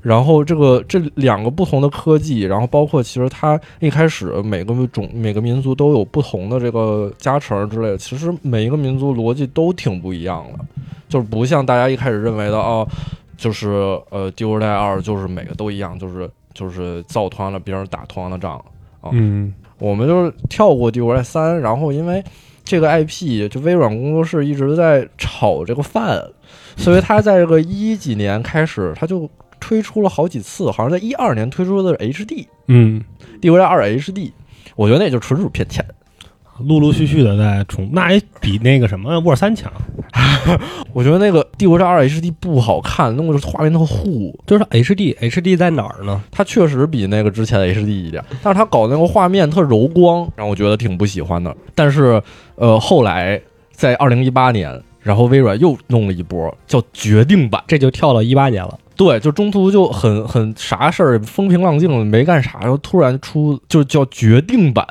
[0.01, 10.65] 然后这个这两个不同的科技，然后包括其实它一开始每个种每个民族都有不同的这个加成之类的，其实每一个民族逻辑都挺不一样的，
[11.07, 12.87] 就是不像大家一开始认为的哦，
[13.37, 13.69] 就是
[14.09, 18.63] 呃《帝国时代二》就是每个都一样，就是就是造同样的兵打同样的仗。
[19.11, 22.21] 嗯我们就是跳过《帝国时代三》，然后因为
[22.65, 26.21] 这个 IP 就微软工作室一直在炒这个饭，
[26.75, 32.27] 所以它在这个一几年开始，它就推出了好几次，好像在一二年推出的是 HD
[32.67, 33.03] 《嗯，
[33.41, 34.13] 帝国时代二 HD》，
[34.75, 35.85] 我觉得那就纯属骗钱。
[36.67, 39.71] 陆陆续续的在重，那也比那个什么沃尔三强。
[40.91, 44.37] 我觉得那个《帝国时代二 HD》不好看，弄的画面特糊。
[44.45, 46.21] 就是 HD，HD 在哪儿呢？
[46.29, 51.55] 它确实比那个之前的 HD 一点，但是它搞那个画面特柔光，让我觉得挺不喜欢的。
[51.73, 52.21] 但是，
[52.55, 53.41] 呃，后来
[53.71, 58.77] 在二零一八年，然后微软又弄了一波叫决定版，这就跳到一八年了。
[58.99, 64.85] 对，就中途就很很啥事儿风平浪静没干啥，然后突然出就叫决定版，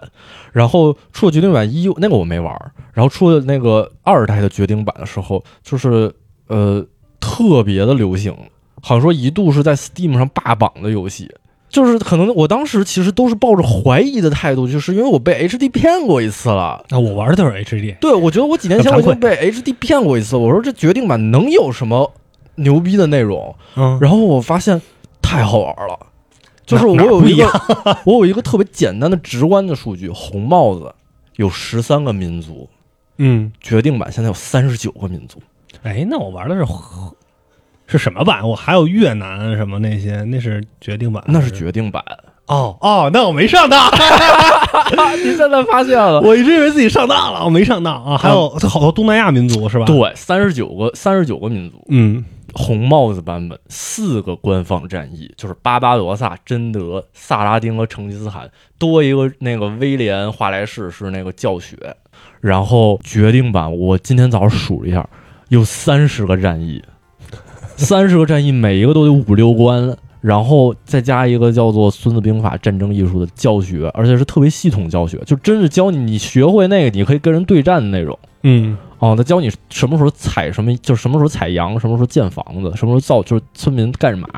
[0.51, 6.11] 然后出了决定版一，那个我没玩儿，然后出了那个二代的决定版的时候，就是
[6.47, 6.83] 呃
[7.21, 8.35] 特别的流行，
[8.81, 11.31] 好像说一度是在 Steam 上霸榜的游戏。
[11.69, 16.83] 就是可能我当时其实都是抱着怀疑的态度，就是因为我被 HD 骗过一次了。
[16.89, 17.95] 那我玩的都是 HD。
[17.99, 22.11] 对，我觉得我几年前我已经被 HD 骗过一次，我说这决定版能有什么
[22.59, 23.55] 牛逼的内容？
[23.77, 24.81] 嗯，然后我发现
[25.21, 25.99] 太好玩了，
[26.65, 27.47] 就是我有一个
[28.05, 30.95] 我有一个特别简单的直观的数据，红帽子
[31.37, 32.69] 有十三个民族，
[33.19, 35.41] 嗯，决定版现在有三十九个民族。
[35.83, 36.65] 哎，那我玩的是
[37.87, 38.47] 是什么版？
[38.47, 42.03] 我还有越南什么那些，那是决定版，那是决定版，
[42.47, 43.91] 哦哦，那我没上当，
[45.23, 46.21] 你现在发现了？
[46.27, 48.19] 我一直以为自己上当了，我没上当啊。
[48.19, 52.25] 还有好多东南亚民族是吧？，对，三十九个，三十九个民族，嗯
[52.59, 61.77] 红帽子版本四个官方战役，就是巴巴罗萨、真德、萨拉丁和成吉思汗，多一个那个威廉华莱士是那个教学，
[62.41, 65.09] 然后决定版我今天早上数了一下，
[65.51, 66.83] 有三十个战役，
[67.77, 78.19] 三十个战役每一个都有五六关，然后再加一个叫做《孙子兵法》战争艺术的教学，而且是特别系统教学，就真是教你你学会那个你可以跟人对战的那种。
[78.43, 78.77] 嗯。
[78.99, 84.29] 哦，他教你什么时候采什么，就是什么时候采羊，什么时候建房子，什么时候造，就是村民干什么，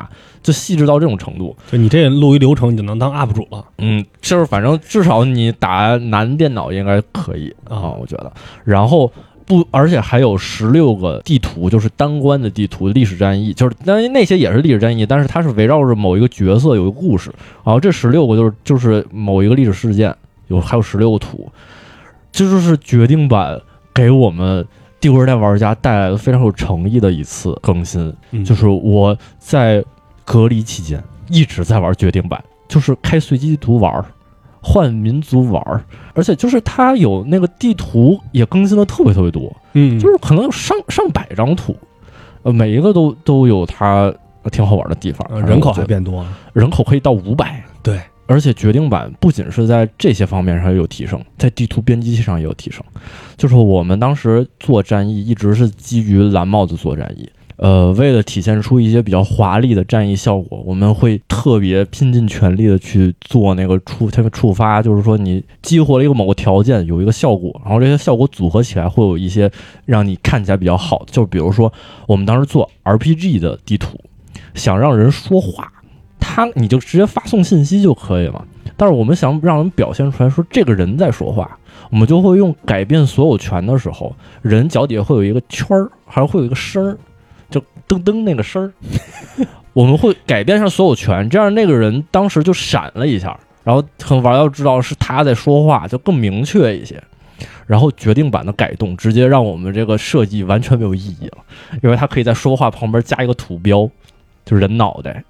[0.43, 1.55] 就细致到这种程度。
[1.71, 3.65] 就你这录一流程，你就能当 UP 主了。
[3.79, 8.31] 嗯，就是反正至少你打男电脑应该可以啊、啊我觉得。
[8.63, 9.11] 然后
[9.47, 17.31] 不，而且还有十六个地图，就是单关的地图，历史战役，就是当然那些也是历史战役，但是它是围绕着某一个角色有一个故事。
[17.63, 20.15] 然后这十六个就是就是某一个历史事件，
[20.49, 21.51] 有还有十六个图，
[22.31, 23.59] 这就是决定版
[23.93, 24.65] 给我们
[24.99, 28.13] 帝国时代玩家带来了非常有诚意的一次更新。
[28.31, 29.83] 嗯，就是我在
[30.23, 34.05] 隔离期间一直在玩决定版，就是开随机地图玩儿，
[34.61, 41.75] 换民族玩儿，而且就是它有那个地图也更新的特别特别多，嗯，就是可能有上上百张图，
[42.43, 44.13] 呃，每一个都都有它
[44.51, 46.29] 挺好玩的地方，呃人口还变变多了。
[46.53, 47.63] 人口可以到五百。
[47.83, 47.99] 对，
[48.31, 52.81] 而且决定版不仅是在这些方面上有提升，在地图编辑器上也有提升。
[53.35, 69.51] 就是我们当时做战役一直是基于蓝帽子做战役，呃，为了体现出一些比较华丽的战役效果，我们会特别拼尽全力的去做那个触这个触发，就是说你激活了一个某个条件有一个效果，然后这些效果组合起来会有一些
[69.85, 71.71] 让你看起来比较好，就比如说
[72.07, 73.99] 我们当时做 RPG 的地图，
[74.53, 75.69] 想让人说话。
[76.21, 78.45] 他你就直接发送信息就可以了。
[78.77, 81.57] 但是我们想让人表现出来说这个人在说话，
[81.89, 86.97] 我们就会用改变所有权的时候，人脚底下会有一个圈儿，还会有一个声儿，
[87.49, 88.71] 就噔噔那个声儿，
[89.73, 97.01] 我们会改变上所有权，这样那个人当时就闪了一下，然后很玩要知道是他在说话，就更明确一些。
[97.65, 101.37] 然后决定版的改动，直接让我们这个设计完全没有意义了，
[101.81, 103.89] 因为它可以在说话旁边加一个图标，
[104.43, 105.23] 就是人脑袋。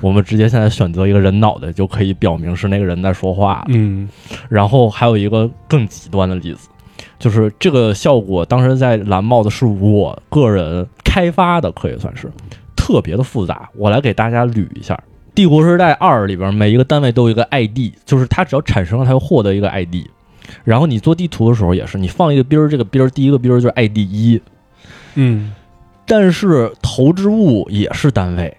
[0.00, 3.64] 我们直接现在选择一个人脑袋，就可以表明是那个人在说话。
[3.68, 4.08] 嗯
[4.48, 6.68] 然后还有一个更极端的例子，
[7.18, 12.30] 就是这个效果当时在蓝帽子是我个人开发的，可以算是
[12.76, 13.68] 特别的复杂。
[13.74, 14.94] 我来给大家捋一下，
[15.34, 20.06] 《帝国时代二》里边每一个单位都有一个 ID，就是它只要产生了，它就获得一个 ID。
[20.62, 24.40] 然后你做地图的时候也是，你放一个兵儿，这个兵儿第一个兵儿就是 ID 一，
[25.14, 25.52] 嗯
[26.06, 28.56] 但是投掷物也是单位，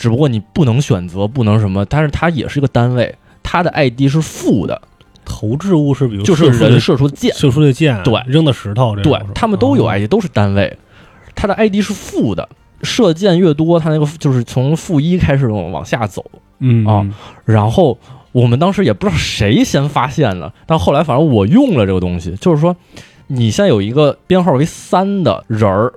[0.00, 4.80] 只不过你不能选择，不能什么，但是它也是一个单位，它的 ID 是负的，
[5.26, 10.74] 投掷物是比如就是人射出的箭，射出的箭，对扔的石头对，他们都有哦 ID，都是单位，
[11.34, 12.48] 它的 ID 是负的，
[12.82, 16.24] 射箭越多，它那个就是从负一开始往往下走。
[16.60, 17.06] 嗯啊
[17.44, 17.98] 然后
[18.32, 22.74] 我们当时也不知道谁先发现了，但后来反正我用了这个东西，就是说，
[23.26, 25.92] 你现在有一个编号为三的人儿，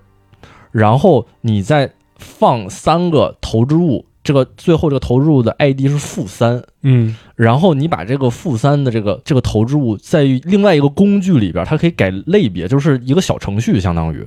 [0.71, 14.25] 然后你再放三个投掷物，这个最后这个投掷物的 ID 是负三，嗯然后你把这个负三的这个这个投掷物在另外一个工具里边，它可以改类别，就是一个小程序相当于，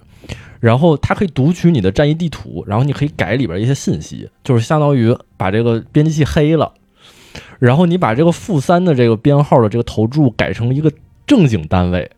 [0.61, 6.73] 然后它可以读取你的战役地图，然后你可以改里边一些信息，就是相当于把这个编辑器黑了，
[7.59, 10.93] 然后你把这个负三的这个编号的这个投掷物改成一个
[11.27, 12.11] 正经单位。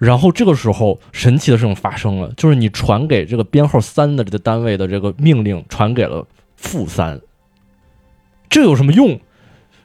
[0.00, 7.20] 然后这个时候，神奇的事情发生了，就是你传给这个编号三的这个单位的这个命令传给了负三，
[8.48, 9.20] 这有什么用？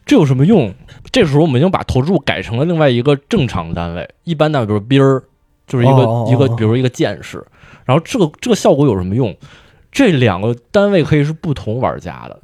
[0.06, 0.73] 这有什么用？
[1.12, 5.21] 这时候我们已经把投注改成了另外一个正常单位，一般单位，比如兵儿，
[5.67, 7.45] 就是一个、一个，比如一个剑士。
[7.84, 9.36] 然后这个这个效果有什么用？
[9.91, 12.39] 这两个单位可以是不同玩家的，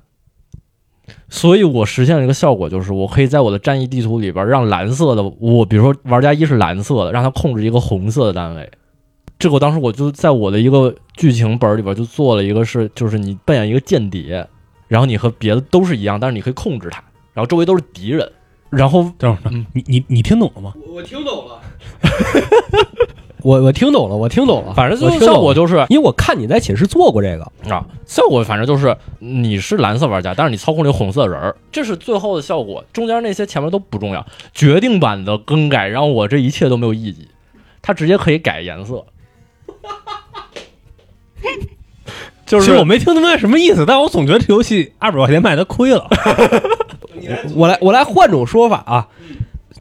[1.29, 8.69] 所以我实现了一个效果，就是我可以在我的战役地图里边让蓝色的我，比如说玩家一是蓝色的，让他控制一个红色的单位。
[9.39, 14.47] 这个当时我就在我的一个剧情本里边就做了一个是，就是你扮演一个间谍，
[14.87, 18.31] 然后你和别的都是一样，但是你可以控制他，然后周围都是敌人，
[18.69, 20.73] 然后等会儿，你你你听懂了吗？
[20.87, 21.59] 我听懂了，
[23.43, 32.83] 我我听懂了，我听懂了，反正就我听懂了效果就是因为我看你在寝室做过这个，啊，效果反正就是你是蓝色玩家，但是你操控了一个红色人儿，这是最后的效果。
[32.93, 37.27] 中间那些前面都不重要，决定版的更改让我这一切都没有意义，
[37.81, 39.05] 它直接可以改颜色。
[42.45, 46.07] 就是其实我没听明白什么意思，但我总觉得这游戏二百块钱卖的亏了。
[47.55, 49.07] 我来我来换种说法啊，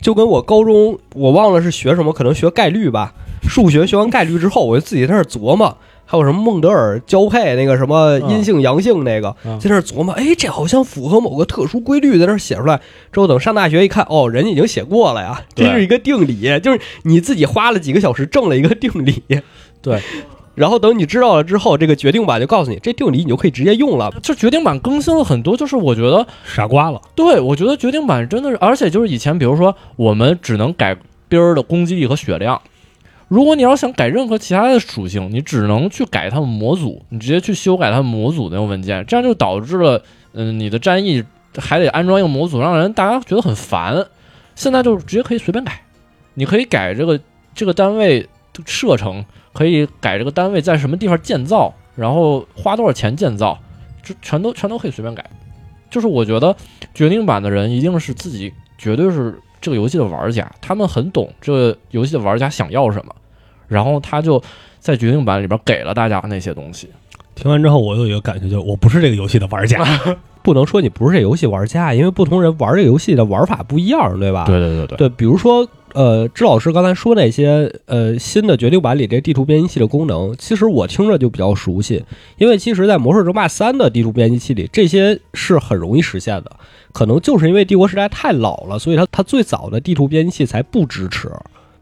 [0.00, 3.14] 就跟我高中我忘了是学什么，可能学概率吧。
[3.42, 12.80] 数学学完概率之后，我就自己在那儿琢磨，还有什么孟德尔交配那个什么阴性阳性那个，嗯在那儿琢磨，哎，这好像符合某个特殊规律，在那儿写出来。
[13.12, 19.22] 之后等上大学一看，哦，人家已经写过了呀，这是一个定理，就是你自己花了几个小时挣了一个定理。
[19.80, 20.00] 对。
[20.56, 24.12] 然后等你知道了之后，这个决定版就告诉你，这定理你就可以直接用了。
[24.20, 30.94] 就决定版更新了很多，就是我觉得傻瓜了，对，我觉得决定版真的是，而且就是以前，比如说我们只能改
[31.28, 32.60] 兵儿的攻击力和血量，
[33.30, 41.22] 如果你要想改任何其他的属性，你只能去改他们模组，你直接去修改他们模组那个文件，这样就导致了，嗯，你的战役
[41.56, 44.04] 还得安装一个模组，让人大家觉得很烦。
[44.56, 45.80] 现在就直接可以随便改，
[46.34, 47.20] 你可以改这个
[47.54, 48.28] 这个单位
[48.66, 53.56] 射程，可以改这个单位在什么地方建造，然后花多少钱建造，
[54.02, 55.24] 这全都全都可以随便改。
[55.88, 56.56] 就是我觉得
[56.92, 63.14] 决定版的人一定是自己绝对是这个游戏的玩家，他们很懂这个游戏的玩家想要什么，
[63.68, 64.42] 然后他就
[64.78, 66.88] 在决定版里边给了大家那些东西。
[67.34, 69.82] 听完之后我有一个感觉，就是我不是这个游戏的玩家。
[70.42, 74.44] 不能说你不是这游戏玩家，因为不同人玩这个游戏的玩法不一样，对吧？
[74.46, 82.04] 对对对对，对，比如说，呃，支老师刚才说那些，呃，新的决定版里这地图编辑器的功能，其实我听着就比较熟悉，
[82.38, 86.50] 因为其实，在《魔兽争霸三》的地图编辑器里，这些是很容易实现的。
[86.92, 91.30] 可能就是因为帝国时代太老了，所以它它最早的地图编辑器才不支持。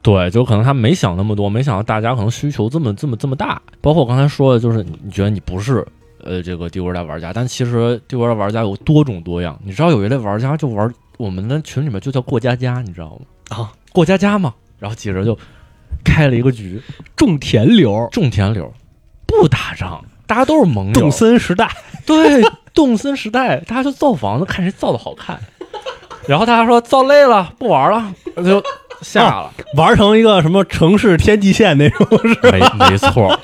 [0.00, 3.60] 对，就可能他没想那么多，没想到大家可能需求这么这么这么大。
[3.80, 5.84] 包括我刚才说的，就是你觉得你不是
[6.22, 9.58] 呃这个帝国时代玩家，但其实帝国时代玩家有多种多样。
[9.64, 13.56] 你知道有一类玩家就玩我们的群里面就叫过家家，你知道吗？
[13.56, 15.36] 啊，过家家嘛，然后几个人就
[16.04, 16.80] 开了一个局，
[17.16, 18.72] 种田流，种田流，
[19.26, 20.92] 不打仗，大家都是盟友。
[20.92, 21.70] 动森时代，
[22.06, 22.42] 对，
[22.74, 25.38] 动森时代，大家就造房子，看谁造的好看。
[26.26, 28.12] 然后大家说造累了，不玩了，
[28.44, 28.62] 就
[29.00, 29.52] 下了。
[29.76, 33.40] 玩成一个什么城市天际线那种是没没错，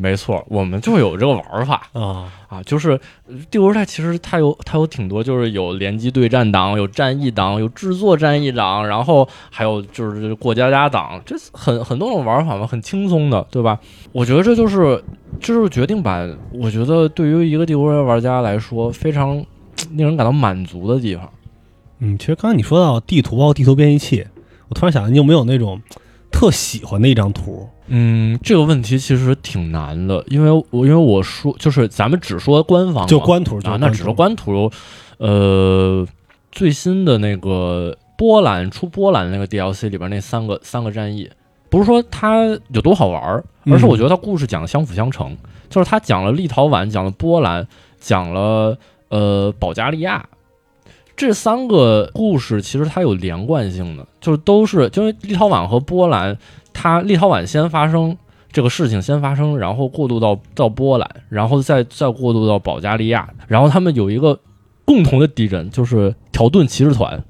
[0.00, 13.78] 没错，我们就有这个玩法啊，啊，就是呃帝国时代其实它有它有挺多，就是有联机对战党，有战役党，有制作战役党，然后还有就是过家家党，这很很多种玩法嘛，很轻松的，对吧？
[14.12, 15.04] 我觉得这就是
[15.38, 19.36] 这就是决定版，我觉得对于一个帝国时代玩家来说，非常
[19.90, 21.28] 令人感到满足的地方。
[21.98, 24.26] 嗯，其实刚才你说到地图，包括地图编辑器，
[24.68, 25.78] 我突然想，你有没有那种
[26.30, 27.68] 特喜欢的一张图？
[27.88, 34.70] 嗯，这个问题其实挺难的，因为我因为我说就是咱们只说官方，就官图，就啊，那只说官图，
[35.18, 36.06] 呃，
[36.52, 41.28] 最新的那个波兰出波兰那个 DLC 里边那三个三个战役，
[41.68, 45.36] 不是说它有多好玩儿，而是我觉得它故事讲的相辅相成，
[45.68, 47.66] 就是它讲了立陶宛，讲了波兰，
[47.98, 48.78] 讲了
[49.08, 50.24] 呃保加利亚。
[51.20, 56.34] 这三个故事其实它有连贯性的，就是都是，因为立陶宛和波兰，
[56.72, 58.16] 它立陶宛先发生，
[58.50, 64.40] 这个事情先发生，然后过渡到到波兰，然后再再过渡到保加利亚，然后他们有一个
[64.86, 67.22] 共同的敌人，就是条顿骑士团。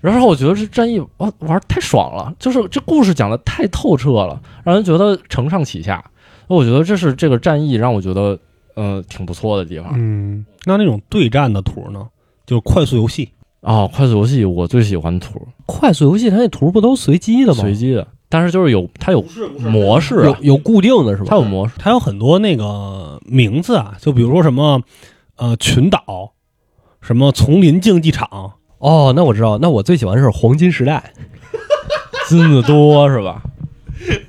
[0.00, 6.04] 然后我觉得这战役玩玩太爽了，就是这故事讲的太透彻了，让人觉得承上启下。
[6.48, 8.36] 我觉得这是这个战役让我觉得
[8.74, 9.92] 呃挺不错的地方。
[9.94, 12.08] 嗯，那那种对战的图呢，
[12.46, 13.28] 就是快速游戏。
[13.60, 17.60] 哦，快速游戏我最喜欢图，快速游戏它那图不都随机的吗？
[17.60, 19.20] 随机的，但是就是有它有
[19.58, 21.26] 模式啊，有有固定的是吧？
[21.30, 21.74] 它有模式。
[21.78, 24.80] 它有很多那个名字啊，就比如说什么
[25.36, 26.32] 呃群岛，
[27.00, 31.12] 什么丛林竞技场，哦，那我知道，那我最喜欢的是黄金时代。
[32.28, 33.42] 金子多是吧？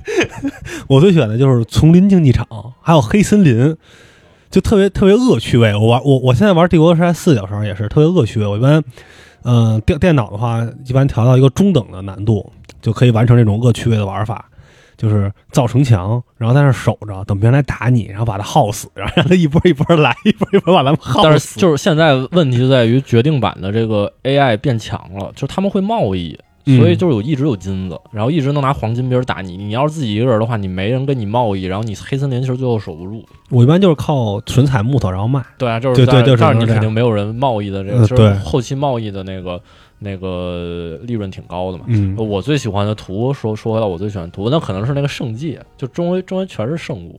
[0.88, 2.46] 我最喜欢的就是丛林竞技场，
[2.80, 3.76] 还有黑森林，
[4.50, 5.74] 就特别特别恶趣味。
[5.74, 8.46] 我玩我我现在玩帝国时代四的时候也是特别恶趣味。
[8.46, 8.82] 我一般，
[9.44, 14.44] 嗯、电电脑的话，一般调到一个中等的难度，就可以完成这种恶趣味的玩法。
[14.96, 21.28] 就是造城墙，然后在那守着，等别人来打你，然后把他耗死， 然后让他一波一波来，一波一波把咱们耗死。
[21.28, 26.36] 但是就是现在问题就在于决定版的这个 AI 变强了，就是他们会贸易，
[26.76, 29.56] 所以就是有一直有金子，然后一直能拿黄金别人打你。
[29.56, 33.24] 你要是自己一个人的话，你没人跟你贸易，然后你黑森林其实最后守不住。
[33.50, 35.42] 我一般就是靠纯采木头然后卖。
[35.56, 39.60] 对啊，就是对对但但是你肯定没有人贸易的这个，就是后期贸易的那个
[40.00, 41.84] 那个利润挺高的嘛。
[41.88, 47.18] 嗯，我最喜欢的图，说说回到我最喜欢的图，那可能是那个圣迹，就周围周围全是圣物，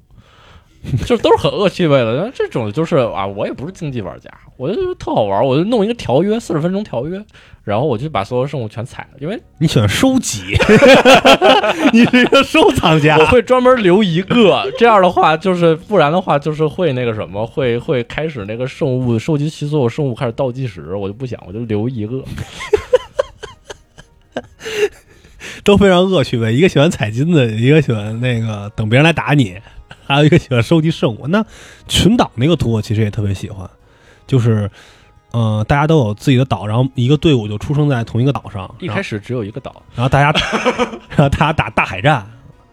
[1.05, 2.15] 就是都是很恶趣味的。
[2.15, 7.23] 然后这种就是啊，我也不是竞技玩家，我就特好玩，我就弄一个条约，四十分钟条约，
[7.63, 10.57] 然后我就把所有圣物全采了，因为你喜欢收集，
[11.93, 13.17] 你是一个收藏家。
[13.17, 22.23] 我会专门留一个，这样的话就是不然的话就是会那个什么，会会开始那个圣物收集齐所有圣物开始倒计时，我就不想，我就留一个。
[25.61, 26.55] 都非常恶趣味。
[26.55, 29.57] 一个喜欢采金子，一个喜欢那个等别人来打你，
[30.09, 31.27] 还有一个喜欢收集圣物。
[31.27, 31.45] 那
[31.87, 33.69] 群岛那个图我其实也特别喜欢，
[34.25, 34.69] 就是
[35.31, 40.31] 呃，大家都有自己的岛，然后一个队伍就出生在同一个岛上，一开始只有一个岛，然后大家
[41.09, 42.27] 然后大家打大海战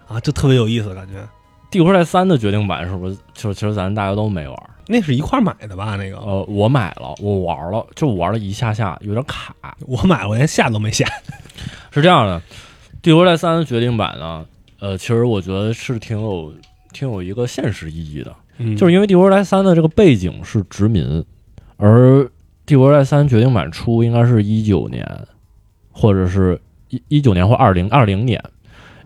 [0.09, 1.21] 啊，就特别有意思，感觉
[1.71, 3.17] 《帝国时代三》的决定版是不是？
[3.35, 4.57] 就是其实咱大家都没玩。
[4.89, 5.97] 那是一块儿买的吧？
[5.97, 9.53] 那个呃，我买了，我玩了，就玩了一下下，有点卡。
[9.81, 11.05] 我买了，我连下都没下。
[11.91, 12.39] 是这样的，
[13.03, 14.47] 《帝国时代三的》决定版呢，
[14.79, 16.55] 呃，其实我觉得是挺有
[16.97, 18.75] 挺有一个现实意义的，嗯。
[18.75, 21.23] 就是因为《帝国时代三》的这个背景是殖民，
[21.77, 22.21] 而
[22.65, 25.07] 《帝国时代三》决定版出应该是一九年，
[25.93, 28.43] 或者是一一九年或二零二零年，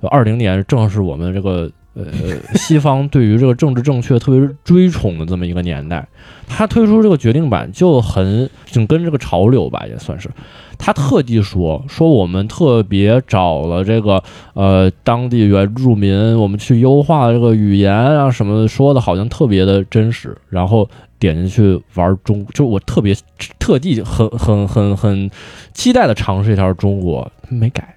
[0.02, 1.68] 二零年正是我们这个
[2.04, 6.06] 呃西方对于这个政治正确特别追崇的这么一个年代。
[6.48, 10.28] 他推出这个决定版就很紧跟这个潮流吧，也算是。
[10.76, 14.20] 他特地说说我们特别找了这个
[14.54, 20.36] 呃当地原住民，我们去优化这个语言啊什么的，说的好像特别的真实。
[20.48, 20.88] 然后
[21.20, 23.14] 点进去玩中，就我特别
[23.60, 25.30] 特地很很很很
[25.72, 27.94] 期待的尝试一下中国，没改，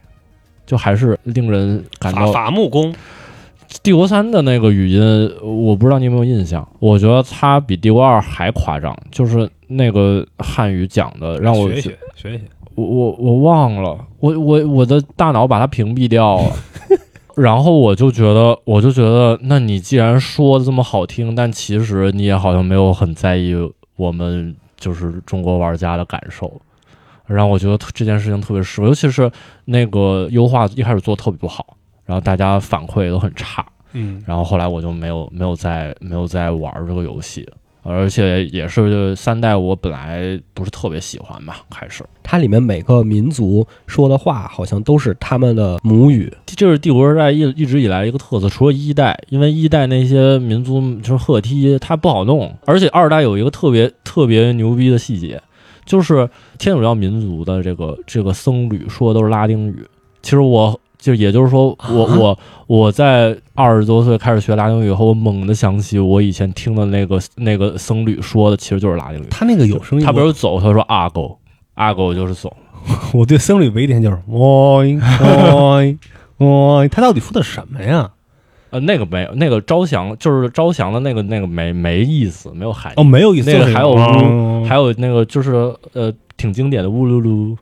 [0.66, 2.94] 就还是令人感到伐木工，
[3.82, 6.68] 帝国三的那个语音，我不知道你有没有印象？
[6.80, 12.44] 我觉得它比帝国二还夸张，就是那个汉语讲的让我学一学学一学。
[12.76, 16.52] 我我我忘了，我我我的大脑把它屏蔽掉了，
[17.36, 23.54] 然后我就觉得，我就觉得，那你既然说的这么好听，但其实你也好像没有很在意
[23.96, 26.52] 我们就是中国玩家的感受，
[27.28, 29.32] 让我觉得这件事情特别失望，尤其是
[29.66, 37.48] 那个优化一开始做得特别不好，然后大家反馈都很差，嗯，然后后来我就没有没有再没有再玩这个游戏，
[37.82, 42.04] 而且也是三代我本来不是特别喜欢吧，开始。
[42.22, 55.42] 它里面每个民族说的话好像都是他们的母语，这是帝国时代一一直以来一个特色，除了一代，因为一代那些民族就是赫梯，它不好弄，而且二代有一个特别特别牛逼的细节，
[55.86, 59.86] 就是天主教民族的这个这个僧侣说的都是拉丁语。
[60.22, 69.26] 其实我就也就是说，我啊我我在二十多岁开始学拉丁语以后，我猛地想起我以前听的那个那个僧侣说的，其实就是拉丁语。
[69.30, 71.38] 他那个有声音，他比如走，他说阿狗，
[71.74, 72.56] 阿狗就是走。
[73.12, 75.98] 我 我对僧侣唯一点就是喂喂
[76.38, 78.10] 喂，他到底说的什么呀？
[78.70, 82.96] 呃，那个没有，那个招降就是招降的那个那个没没意思，没有含义。
[82.96, 85.52] 哦，没有意思，那个还有嗯还有那个就是
[85.92, 87.58] 呃挺经典的乌噜噜，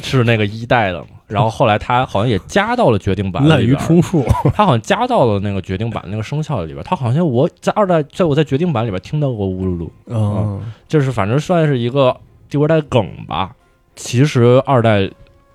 [0.00, 1.06] 是那个一代的嘛。
[1.26, 6.84] 然后后来他好像也加到了决定版滥竽，充数，他好像加到了那个决定版那个生效里边。
[6.84, 12.14] 他好像我在二代，在我在决定版里边听到过乌噜噜，嗯，就是反正算是一个
[12.48, 13.54] 帝国代梗吧。
[13.96, 15.10] 其实二代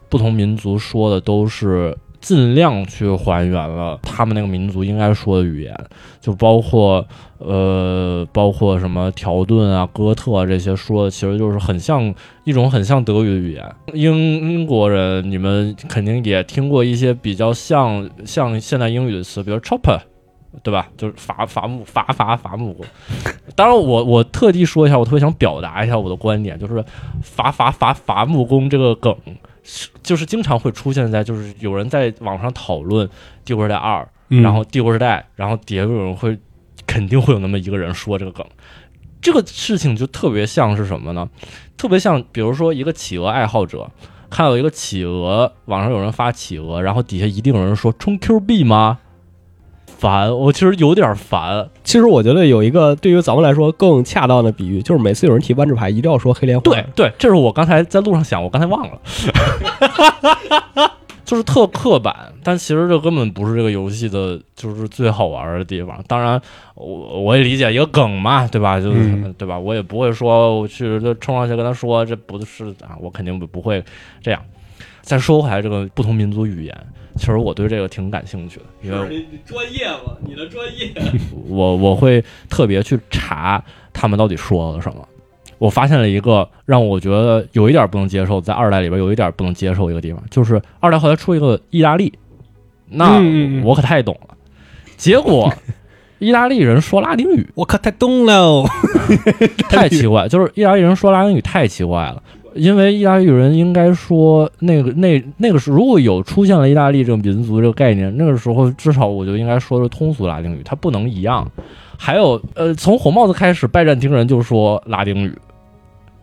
[0.09, 5.75] 不同民族说的都是尽量去还原了他们那个民族应该说的语言，
[6.19, 7.05] 就包括
[7.37, 12.13] 呃，包括什么条顿啊、哥特啊这些说的，其实就是很像
[12.43, 13.65] 一种很像德语的语言。
[13.93, 19.99] 英英国人，你们肯定也听过一些比较像像现代英语的词，比如 chopper。
[20.63, 20.89] 对吧？
[20.97, 22.75] 就是伐伐木伐伐伐木。
[23.55, 26.83] 当然我，我特地说一下，我特别想表达一下我的观点，就是
[27.21, 29.15] 伐伐伐伐木工这个梗，
[30.01, 33.07] 就是经常会出现在就是有人在网上讨论
[33.45, 36.37] 《帝国时代二》，嗯然后《帝国时代》，然后底下有人会
[36.85, 38.45] 肯定会有那么一个人说这个梗。
[39.21, 41.29] 这个事情就特别像是什么呢？
[41.75, 43.91] 特别像，比如说一个企鹅爱好者
[44.29, 48.99] 看到一个企鹅，网上有人发企鹅，然后底下一定有人说充 Q 币吗？
[49.99, 51.69] 烦，我其实有点烦。
[51.83, 56.63] 其实我觉得有一个对于咱们来说更恰当的比喻，就是每次有人提万智牌，一定要说黑莲花。
[56.63, 58.97] 对对，这是我刚才在路上想，我刚才忘了，
[61.25, 66.01] 就是特刻板，但其实这根本不是这个游戏的，就是最好玩的地方。
[66.07, 66.41] 当然，
[66.75, 68.79] 我我也理解一个梗嘛，对吧？
[68.79, 69.59] 就是、嗯对吧？
[69.59, 73.83] 我也不会说我去就冲上去跟他说这不是啊，我肯定不不会
[74.23, 74.41] 这样。
[75.01, 76.87] 再说回来，这个不同民族语言，
[77.19, 80.91] 其实我对这个挺感兴趣的，因为专业嘛，你的专业。
[81.47, 85.07] 我我会特别去查他们到底说了什么。
[85.57, 92.13] 我发现了一个让我觉得有一点不能接受，在二代里边有一点不能接受一个地方，就是二代后来出一个意大利，
[92.87, 93.21] 那
[93.63, 94.35] 我可太懂了。
[94.95, 95.53] 结果
[96.19, 98.63] 意大利人说拉丁语我可太懂了。
[99.69, 102.23] 太奇怪，就是意大利人说拉丁语太奇怪了。
[102.55, 111.49] 因为意大利人应该说那个那那个时如果有出现了意大利这个民族这个概念，那个时候至少我就应该说是通俗拉丁语，它不能一样。
[111.97, 115.37] 还有呃，从红帽子开始，拜占庭人就说拉丁语，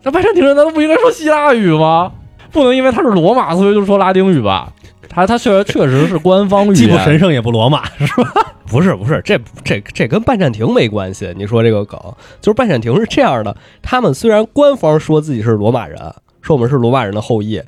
[0.03, 2.11] 那拜占庭人难道不应该说希腊语吗？
[2.51, 4.73] 不能因为他是罗马，所以就说拉丁语吧？
[5.09, 8.53] 他他确实确实是官方 语言既不，神圣也不罗马， 是吧？
[8.69, 11.33] 不是不是，这这这跟拜占庭没关系。
[11.37, 11.99] 你说这个梗，
[12.41, 15.97] 就是拜占庭是这样的，他们虽然官方说自己是罗马人，
[16.41, 17.61] 说我们是罗马人的后裔，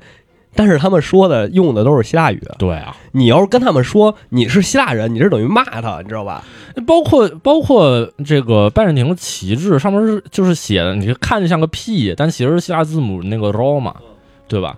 [0.53, 2.41] 但是他们说的用的都是希腊语。
[2.57, 6.43] 对啊，你要是跟他们说你是希腊人，你是等于骂他，你知道吧？
[6.85, 13.93] 包括包括这个拜占庭的旗帜上面是就是写的，你看着像个屁，但其实是希腊字母那个 Roma，
[14.49, 14.77] 对吧？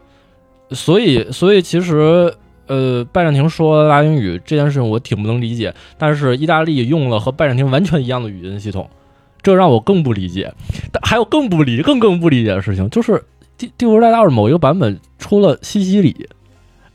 [0.70, 2.34] 所以所以其实
[2.68, 8.89] 呃，拜占庭说拉丁语这件事情我挺不能理解，但是意大利用了和拜占庭完全一样的语音系统，
[9.41, 10.53] 这让我更不理解。
[10.91, 13.24] 但还有更不理更更不理解的事情，就是
[13.57, 16.30] 帝帝国时代二某一个版本出了西西里。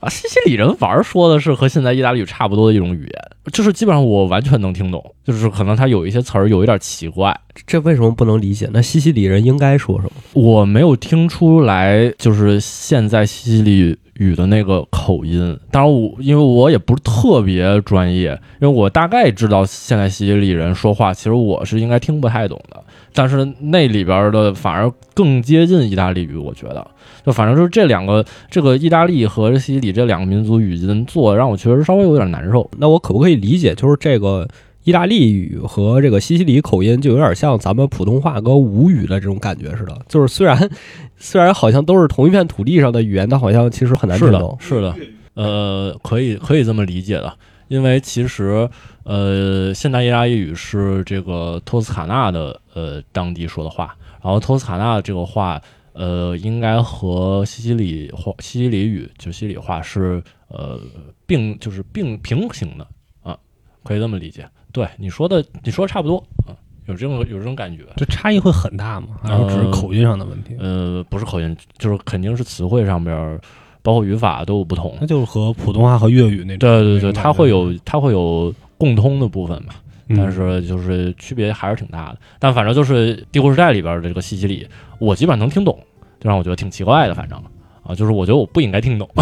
[0.01, 3.13] 啊，西西里人反而说的是和现在意大利语差不多的一种语言，
[3.53, 7.35] 就是基本上我完全能听懂，就是可能它有一些词儿有一点奇怪，
[7.67, 8.69] 这为什么不能理解？
[8.73, 10.11] 那西西里人应该说什么？
[10.35, 15.59] 我没有听出来，就是现在西西里语的那个口音。
[15.71, 22.83] 当然我，因为我也不是特别专业，因为我大概知道现在西西里人说话，其实我是应该听不太懂的。
[23.15, 26.87] 但是那里边的反而更接近意大利语，我觉得，
[27.27, 32.71] 就反正就是这两个，这个意大利和西西里这两个民族语音做，让我确实稍微有点难受。
[32.79, 34.49] 那我可不可以理解，就是这个
[34.85, 39.99] 意大利语和这个西西里口音，就有点像咱们普通话跟吴语的这种感觉似的。
[40.07, 40.71] 就是虽然
[41.17, 44.57] 虽然好像都是同一片土地上的语言，但好像其实很难听懂，。
[44.61, 44.95] 是的，
[45.35, 48.71] 呃，可以可以这么理解的，因为其实
[49.03, 55.61] 呃，现代意大利语是这个托斯卡纳的呃当地说的话，然后托斯卡纳这个话
[55.97, 60.79] 呃，应该和西西里话西西里语就西西里话是呃
[61.27, 62.87] 并就是并平行的
[63.23, 63.37] 啊，
[63.83, 64.47] 可以这么理解。
[64.73, 66.53] 对你说的，你说的差不多啊，
[66.85, 67.83] 有这种有这种感觉。
[67.97, 69.09] 这差异会很大吗？
[69.23, 70.55] 还是只是口音上的问题？
[70.59, 73.41] 呃，不是口音，就是肯定是词汇上边儿，
[73.81, 74.95] 包括语法都有不同。
[75.01, 76.59] 那就是和普通话和粤语那种。
[76.59, 82.19] 对对对，它会有它会有共通的部分吧，嗯但是就是区别还是挺大的。
[82.39, 85.79] 但反正就是《帝国时代》里边的这个西西里，我基本上能听懂，
[86.21, 87.15] 就让我觉得挺奇怪的。
[87.15, 87.43] 反正
[87.83, 89.09] 啊，就是我觉得我不应该听懂。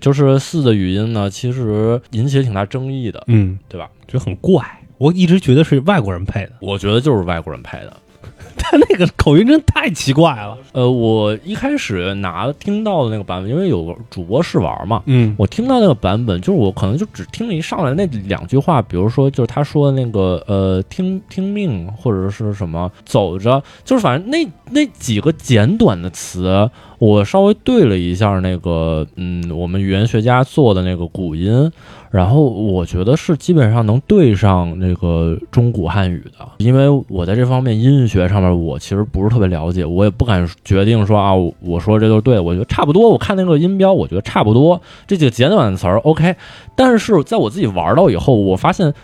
[0.00, 3.88] 就是四的语音呢，其实引起了挺大争议的，嗯，对吧？
[4.08, 4.60] 觉得很怪。
[4.98, 7.96] 我一直觉得是外国人配的，我觉得就是外国人配的。
[8.56, 10.56] 他那个口音真太奇怪了。
[10.72, 26.68] 呃，我一开始拿听到的那个版本，因为有主播试玩嘛，嗯我听到那个版本，就是我可能就只听了一上来那两句话，比如说就是他说的那个呃听听命或者是什么走着，就是反正那那几个简短的词，
[27.02, 31.68] 我稍微对了一下那个，嗯，我们语言学家做的那个古音，
[32.12, 46.36] 然后我觉得是基本上能对上那个中古汉语的，因为我在这方面音学上面我其实不是特别了解，我也不敢决定说啊，我说这都是对，我觉得差不多，我看那个音标，我觉得差不多，这几个简短的词儿 OK，
[46.76, 48.94] 但是在我自己玩到以后，我发现。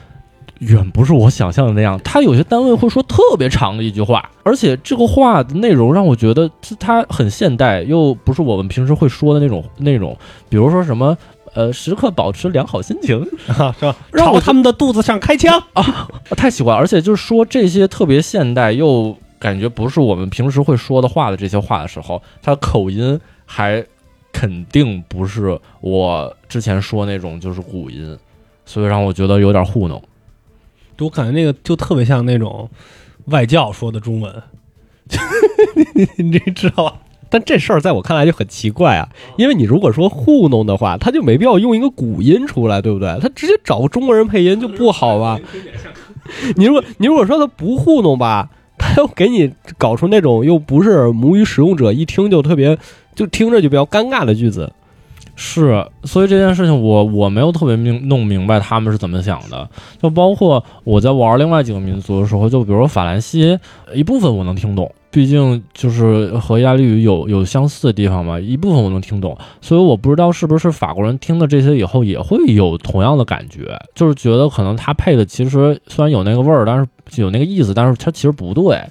[0.59, 6.51] 远不是我想象的那样，他有些单位会说特别长的一句话，而且这个话的内容让我觉得
[6.81, 10.17] 它很现代，又不是我们平时会说的那种那种，
[10.49, 11.17] 比如说什么
[11.55, 13.97] 呃，时刻保持良好心情， 是吧？
[14.13, 23.85] 朝他们的肚子上开枪 啊，太奇怪，而且就是说这些特别现代又感觉不是我们平时会说的话的这些话的时候，他口音还
[24.33, 28.17] 肯定不是我之前说那种就是古音，
[28.67, 30.03] 所以让我觉得有点糊弄。
[31.07, 32.69] 我感觉那个就特别像那种
[33.27, 34.43] 外教说的中文，
[35.95, 36.95] 你你知道吧？
[37.31, 43.19] 但这事儿在我看来就很奇怪啊，因为你如果说糊弄的话，他就没必要用一个古音出来，对不对？
[43.21, 45.39] 他直接找个中国人配音就不好吧？
[46.57, 52.79] 你如果你如果说他不糊弄吧，他又给你搞出那种又不是母语使用者一听就特别
[53.15, 54.73] 就听着就比较尴尬的句子。
[55.41, 59.71] 是，所以这件事情我我没有特别明弄明白他们是怎么想的，
[60.03, 63.57] 就包括我在玩另外几个民族的时候，就比如说法兰西，
[63.95, 78.83] 一部分我能听懂，毕竟就是和意大利语有有相似的地方嘛，一部分我能听懂，所以我不知道是不是法国人听了这些以后也会有同样的感觉，就是觉得可能他配的其实虽然有那个味儿，但是有那个意思，但是他其实不对。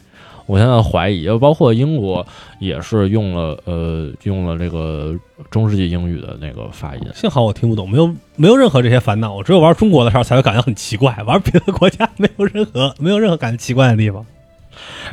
[0.47, 2.25] 我现在怀疑，包括英国
[2.59, 5.13] 也是用了呃用了这个
[5.51, 7.01] 中世纪英语的那个发音。
[7.13, 9.35] 幸好我听不懂，没有没有任何这些烦恼。
[9.35, 14.25] 我只有玩中国的时候才会感觉很奇怪，玩别的国家没有任何没有任何感觉奇怪的地方。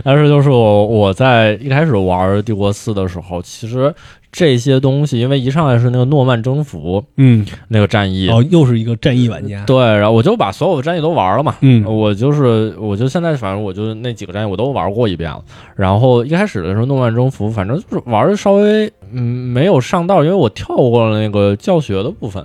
[0.03, 3.95] 但是就是我我在一开始玩帝国四的时候，其实。
[4.37, 15.41] 这些东西，因为一上来是那个诺曼征服，嗯，那个战役，哦，又是一个战役玩家，对，然后我就把所有的战役都玩了嘛，嗯，我就是，我就现在反正我就那几个战役我都玩过一遍了。
[15.77, 22.45] 然后一开始的时候，诺曼征服，反正就是玩的稍微嗯没有上道，因为我跳过了那个教学的部分。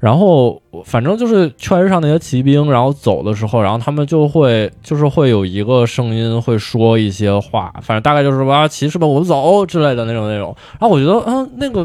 [0.00, 10.54] 然后反正就是圈上那些骑兵，然后走的时候，然后他们就会就是会有一个声音会说一些话，反正大概就是说骑士们我们走之类的那种那种。
[10.78, 11.84] 然后我觉得嗯那个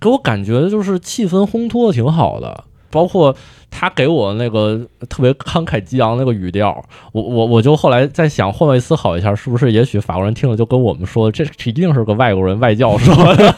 [0.00, 3.34] 给我感觉就是气氛烘托的挺好的，包括
[3.70, 4.78] 他给我那个
[5.08, 13.54] 特别慷慨激昂那个语调，我我我就后来在想换位思考一下，是不是也许法国人听了就跟我们说，这一定是个外国人外教说的，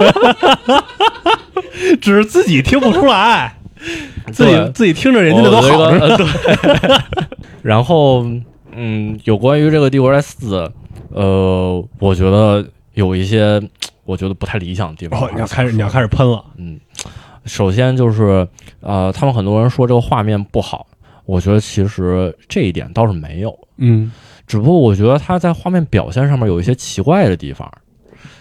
[2.00, 3.57] 只是自己听不出来。
[4.32, 6.26] 自己自己听着人家的都好着，对。
[7.62, 8.24] 然后，
[8.72, 10.70] 嗯，有关于这个帝国在四，
[11.10, 12.64] 呃，我觉得
[12.94, 13.60] 有一些
[14.04, 15.28] 我觉得不太理想的地方。
[15.34, 16.78] 你要开始你要开始喷了，嗯，
[17.44, 18.46] 首先就是
[18.80, 20.86] 呃，他们很多人说这个画面不好，
[21.26, 24.10] 我觉得其实这一点倒是没有，嗯，
[24.46, 27.70] 只不过我觉得它在画面表现上面有一些奇怪的地方。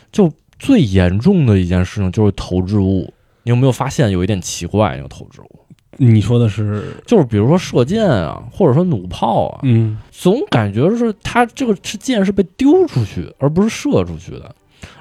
[0.10, 3.14] 就最严重的一件事情就是投掷物。
[3.48, 4.98] 你有没有发现有一点奇怪？
[4.98, 5.50] 那个投掷物，
[5.95, 14.54] 你说的是，就是比如说射箭啊，或者说弩炮啊，嗯，总感觉是它这个是箭是被丢出去，而不是射出去的，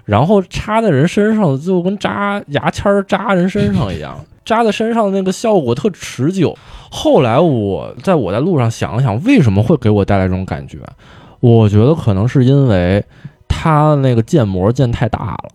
[0.05, 4.17] 然后插在人身上，就跟扎牙签扎人身上一样，
[4.47, 6.57] 扎在身上的那个效果特持久。
[6.89, 10.79] 后来我在我在路上想了想，为什么会给我带来这种感觉？
[11.41, 13.05] 我觉得可能是因为
[13.49, 15.49] 它那个箭模箭太大了，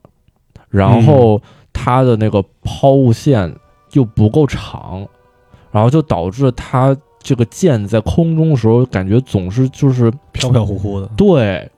[0.70, 1.42] 然后。
[1.74, 3.54] 它的那个抛物线
[3.94, 5.08] 又不够长，
[5.72, 11.08] 然后就导致它这个箭在空中的时候，感觉总是就是飘飘忽忽的。
[11.16, 11.70] 对，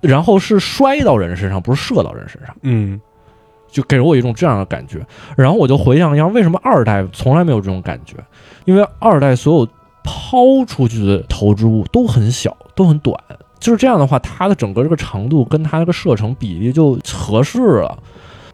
[0.00, 2.54] 然后是摔到人身上，不是射到人身上。
[2.62, 3.00] 嗯，
[3.68, 5.04] 就给我一种这样的感觉。
[5.36, 8.16] 然后我就回想一下，为什么二代从来没有这种感觉？
[8.64, 9.68] 因为二代所有
[10.02, 13.18] 抛出去的投掷物都很小，都很短。
[13.58, 17.98] 就是这样的话，它的整个这个长度跟它那个射程比例就合适了。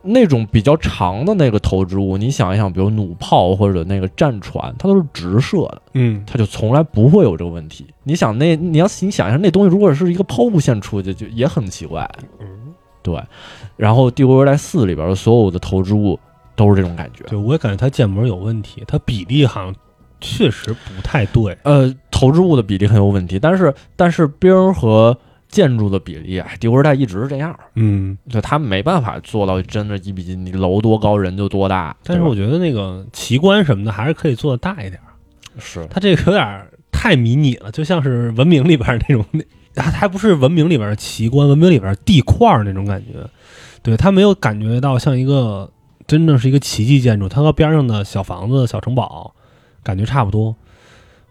[0.02, 7.86] 那种比较长的那个投掷物，你想一想，比如弩炮或者那个战船，它都是直射的，嗯，它就从来不会有这个问题。
[8.04, 12.46] 你想那你要你想一下，那东西如果是一个抛物线出去，就也很奇怪，嗯，
[13.02, 13.22] 对。
[13.76, 16.18] 然后《帝国时代四》里边的所有的投掷物
[16.56, 19.74] 都是这种感觉，对我也感觉它建模有问题，它比例好像
[20.20, 25.16] 确实不太对，呃，投掷物的比例很有问题，但是但是兵和。
[25.50, 31.96] 建筑的比例啊，帝国时代一直是这样，嗯，就他没办法做到真的一比一，你楼多高人就多大。
[32.04, 35.00] 但是我觉得那个奇观什么的还是可以做的大一点。
[35.58, 39.42] 是，它这个有点太迷你了，就像是文明里边那种那
[39.74, 43.28] 它还不是文明里边的奇观，文明里边的地块儿那种感觉。
[43.82, 45.70] 对，它没有感觉到像一个
[46.06, 49.34] 真正是一个奇迹建筑，它和边上的小房子、小城堡
[49.82, 50.54] 感觉差不多。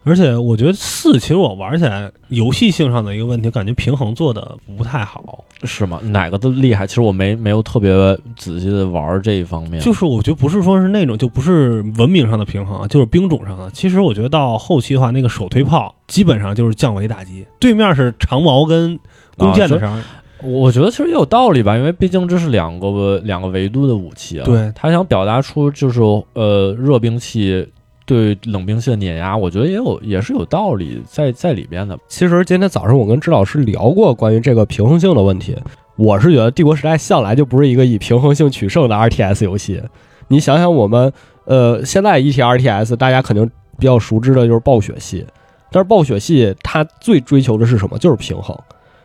[0.03, 5.43] 而且我觉得四其实我玩起来游戏性上的一个问题，感觉平衡做的不太好。
[5.65, 5.99] 是吗？
[6.03, 6.87] 哪个都厉害？
[6.87, 7.91] 其实我没没有特别
[8.37, 9.81] 仔细的玩这一方面。
[9.81, 13.69] 就是我觉得不是说是那种，就不是文明上的平衡，就是兵种上的。
[13.71, 18.97] 其实我觉得到后期的话，那个手推炮基本上就是降维打击，对面是长矛跟
[19.37, 19.97] 弓箭的时候，
[20.41, 24.45] 我觉得其实也有道理吧，因为毕竟这是两个两个维度的武器啊。
[24.45, 25.99] 对他想表达出就是
[26.33, 27.67] 呃热兵器
[28.09, 31.95] 对冷兵器的碾压，我觉得也有也是有道理在在里边的。
[32.07, 35.55] 其实今天早上我跟支老师聊过关于这个平衡性的问题，
[35.95, 39.79] 我是觉得《帝国时代》向来就不是一个以平衡性取胜的 RTS 游戏。
[40.27, 41.13] 你想想我们
[41.45, 43.47] 呃现在一提 RTS，大家肯定
[43.77, 45.23] 比较熟知的就是暴雪系，
[45.71, 47.95] 但是暴雪系它最追求的是什么？
[47.99, 48.57] 就是平衡，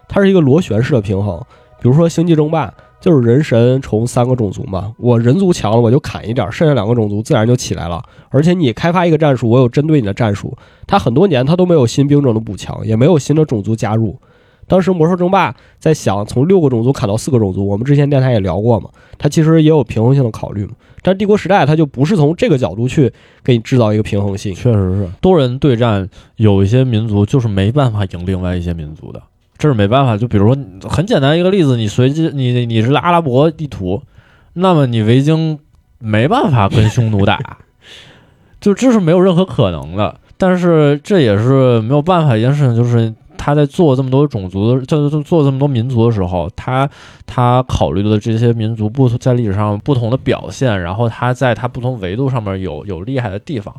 [0.09, 1.39] 它是一个螺旋式的平衡。
[1.79, 2.69] 比如说《星际争霸》。
[3.05, 8.03] 就是人神虫三个种族嘛，我人族强了我就砍一点，剩下两个种族自然就起来了。
[8.31, 10.57] 而且你开发一个战术，我有针对你的战术。
[10.87, 14.19] 它很多年它都没有新兵种的补强，也没有新的种族加入。
[14.67, 18.89] 当时魔兽争霸在想从六个种族砍到四个种族，我们之前电台也聊过嘛，
[19.19, 20.73] 它其实也有平衡性的考虑嘛。
[21.03, 23.13] 但帝国时代它就不是从这个角度去
[23.45, 29.23] 给你制造一个平衡性，确实是多人对战，有一些民族就是没办法赢另外一些民族的。
[29.57, 34.03] 这是没办法，就比如说很简单一个例子，你随机你你是阿拉伯地图，
[34.55, 35.59] 那么你维京
[36.01, 37.59] 没办法跟匈奴打，
[38.61, 40.17] 就这是没有任何可能的。
[40.37, 46.91] 但是这也是没有办法一件事情，就是他在做这么多种族的，就就做这么多民族的时候，他
[47.25, 53.73] 他考虑的这些民族不在历史上不同的表现，然后他在他不同维度上面有有厉害的地方，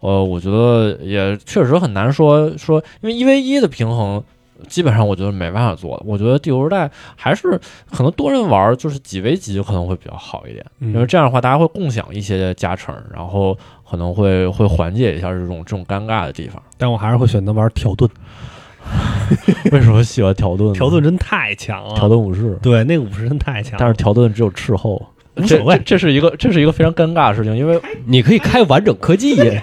[0.00, 4.22] 呃，我觉得也确实很难说说，因为一 v 一的平衡。
[4.68, 13.56] 基本上我觉得没办法做的，我觉得帝国时代还是可能多人玩，就是几 v 几可能会比较好一点，因为这样的话大家会共享一些加成，然后
[13.88, 16.62] 可能会会缓解一下这种这种尴尬的地方。
[16.76, 18.08] 但我还是会选择玩条顿。
[19.70, 20.72] 为什么喜欢条顿？
[20.72, 22.58] 条顿真太强了，条顿武士。
[22.62, 23.76] 对，那个武士真太强。
[23.78, 25.00] 但是条顿只有斥候，
[25.36, 25.80] 无所谓。
[25.84, 29.36] 这是一个这是一个非常尴尬的事情，因为你可以开完整科技。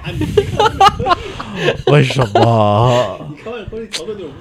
[1.88, 3.20] 为什么？
[3.30, 4.32] 你开完整科技条顿就是无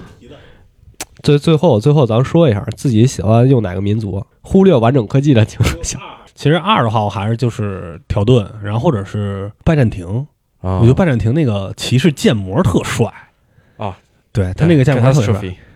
[1.26, 5.98] 最最后最后，咱说一下自己喜欢用哪个民族，忽略完整科技的情况下，
[6.36, 10.24] 其实二的话我还是就是条顿，然后或者是拜占庭。
[10.60, 13.12] 啊，我觉得拜占庭那个骑士建模特帅。
[13.76, 13.96] 啊，
[14.32, 15.34] 对他那个建模特帅，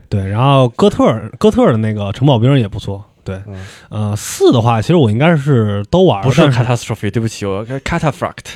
[0.09, 3.42] 对，然后哥特尔哥特尔的那个城堡兵也不错，对，
[3.88, 8.55] 呃，四的话其实我应该是都玩，不是 catastrophe，对不起，我 cataphracт，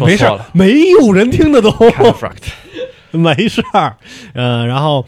[0.00, 2.52] 没事，没有人听得懂，cataphract，
[3.10, 3.96] 没事儿，
[4.34, 5.04] 嗯，然后。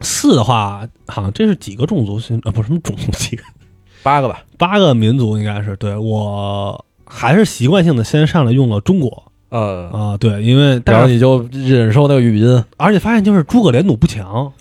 [0.00, 2.16] 四的话，好像这是几个种族？
[2.44, 3.42] 啊，不是什么种族，几个？
[4.02, 5.74] 八个吧，八个民族应该是。
[5.76, 9.24] 对我还是习惯性的先上来用了中国。
[9.48, 14.52] 呃啊，对，因为然后你就忍受那个语音，而且发现就是诸葛连弩不强，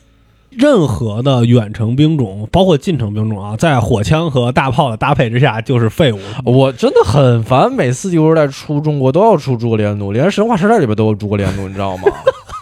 [0.52, 6.20] 任何的远程兵种，包括近程兵种啊，在火枪和大炮的搭配之下就是废物。
[6.46, 12.04] 我真的很烦，每次帝国在出中国都要出诸葛连弩，连神话时代里边都有诸葛连弩，你知道吗？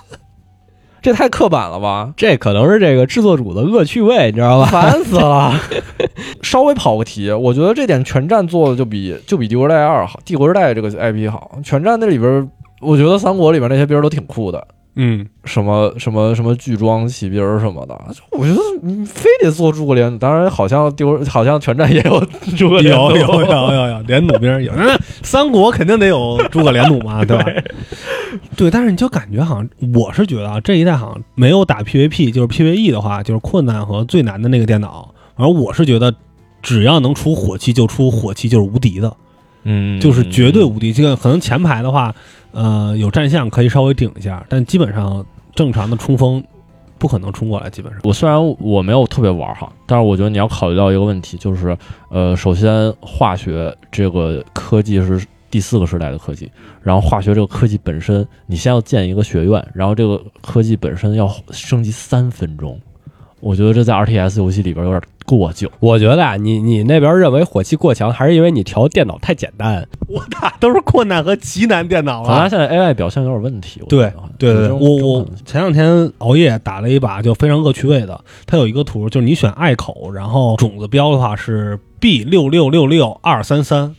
[1.03, 2.13] 这太刻板了吧？
[2.15, 4.67] 这可能是这个制作组的恶趣味，你知道吧？
[4.67, 5.53] 烦死了！
[6.41, 11.59] 稍微跑个题，我觉得这点全战做的就比就比帝国时代二好，帝国时代这个 IP 好。
[11.61, 12.49] 全战那里边，
[12.79, 14.65] 我觉得三国里边那些兵都挺酷的。
[14.95, 17.99] 嗯，什么什么什么巨装骑兵什么的，
[18.31, 18.59] 我觉得
[19.05, 20.19] 非得做诸葛连。
[20.19, 22.23] 当然，好像丢，好像全战也有
[22.55, 24.71] 诸葛连，有有有有有连弩兵有。
[24.75, 27.45] 那 三国肯定得有诸葛连弩嘛，对吧？
[28.55, 35.13] 对，但是你就感觉好像，我是觉得啊，这一代好像没有打 PVP，就是 PVE 的话，就是困难和最难的那个电脑。
[35.35, 36.13] 而我是觉得，
[36.61, 39.11] 只要能出火器就出火器，就是无敌的。
[39.63, 40.93] 嗯，就是绝对无敌。
[40.93, 42.13] 这个可能前排的话。
[42.55, 46.43] 呃，有战象可以稍微顶一下，但基本上正常的冲锋
[46.99, 47.67] 不可能冲过来。
[47.67, 51.75] 基本上，我虽然我没有特别玩哈，但是我觉得你要考虑到一个问题，就是
[52.09, 56.47] 呃，首先化学这个科技是第四个时代的科技，
[56.83, 62.79] 然后化学这个科技本身，你先要建一个学院，然后这个科技本身要升级三分钟。
[63.43, 65.69] 我觉得这在 R T S 游戏里边有点过久。
[65.81, 69.85] 我觉得啊，你你那边认为火气过强，还是因为你调电脑太简单。
[70.07, 72.29] 我打都是困难和极难电脑了。
[72.29, 73.81] 咱现在 A I 表现有点问题。
[73.89, 78.19] 对对对，我我前两天熬夜打了一把，就非常恶趣味的。
[78.45, 83.93] 它有一个图，就是你选隘口，然后种子标的话是 B 六六六六二三三。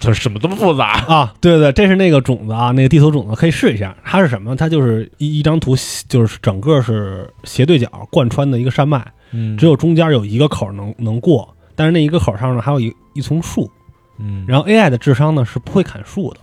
[0.00, 1.00] 这什么这么复杂？
[1.06, 3.96] 啊，对对，这是那个种子啊，那个地图种子可以试一下。
[4.04, 4.54] 它是什么？
[4.54, 5.74] 它就是一一张图，
[6.08, 13.70] 就是整个是斜对角贯穿的一个山脉，嗯只有中间有一个口能能过，但是那一个口上呢还有一一丛树。
[14.18, 16.40] 嗯，然后 AI 的智商呢是不会砍树的，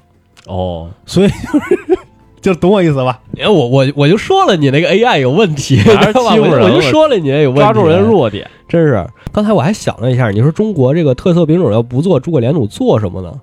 [0.48, 2.00] 哦，所以就是
[2.42, 3.20] 就懂我意思吧？
[3.40, 8.50] 哎，我我我就说了，你那个 AI 有问题， 欺负人我我就说了你也有问题，抓住人弱点。
[8.68, 9.06] 真是。
[9.32, 13.34] 刚才我还想了一下，你说中国这个特色兵种要不做诸葛连弩，做什么呢？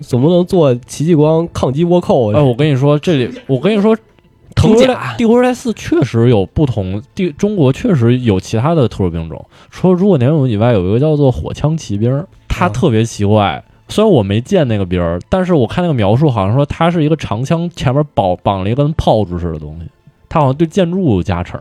[0.00, 2.32] 总不能做戚继光抗击倭寇？
[2.32, 3.96] 哎，我跟你说，这里我跟你说，
[4.54, 13.62] 藤甲帝国时代帝国时代四确实有不同，地中国确实有其他的特殊兵种，除了诸葛连弩以外，有一个叫做火枪骑兵，它啊特别奇怪。
[13.92, 19.86] 虽然我没见那个兵儿，但是我看那个描述，好像说它是一个长枪前面绑绑了一个跟炮竹似的东西，
[20.28, 21.60] 它好像对建筑物有加成。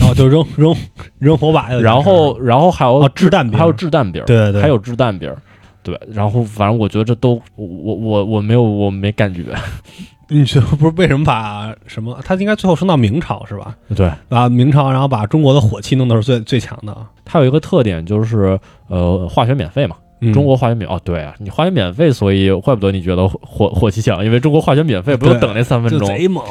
[0.00, 0.76] 哦，就扔扔
[1.18, 5.38] 扔火把，然后，然后还有哦，掷弹兵，还有掷弹兵儿，对对对，还有掷弹兵儿，
[5.82, 5.98] 对。
[6.12, 9.42] 然后反正我觉得这都我我我我没有我没感觉，
[10.28, 12.18] 你觉得不是为什么把什么？
[12.22, 13.74] 他应该最后升到明朝是吧？
[13.96, 14.12] 对。
[14.28, 16.94] 啊，明朝，然后把中国的火器弄的是最最强的。
[17.24, 26.06] 它有一个特点就是呃化学免费嘛，嗯中国化学免哦对啊，你化学免费，所以怪不得你觉得火火气强，因为中国化学免费不用等那三分钟。
[26.06, 26.44] 贼猛，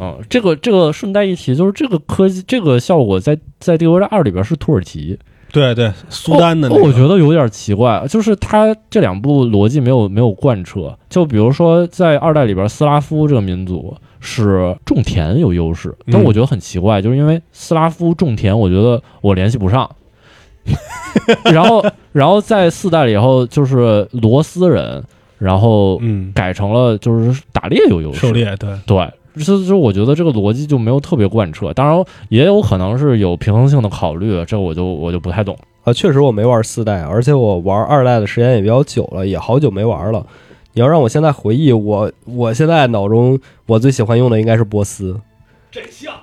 [0.00, 5.18] 嗯，这个这个顺带一提，就是这个科技这个效果在在《帝国二》里边是土耳其，
[5.52, 10.96] 对对，苏丹的那个，哦我觉得有点奇怪，就是它这两部逻辑没有没有贯彻。
[11.08, 19.90] 就比如说在二代里边，斯拉夫这个民族是种田有优势，但嗯我觉得很奇怪，就是因为斯拉夫种田，我觉得我联系不上。
[21.52, 25.02] 然后，然后在四代里以后，就是罗斯人，
[25.38, 29.10] 然后嗯，改成了就是打猎有优势，狩猎，对，对，
[29.44, 35.56] 就是我觉得这个逻辑就没有特别贯彻，当然也有可能是有平衡性的考虑，这我就我就不太懂。
[35.82, 40.24] 啊，确实我没玩四代，而且我玩二代的时间也比较久了，也好久没玩了。
[40.72, 45.18] 你要让我现在回忆，我我现在脑中我最喜欢用的应该是波斯，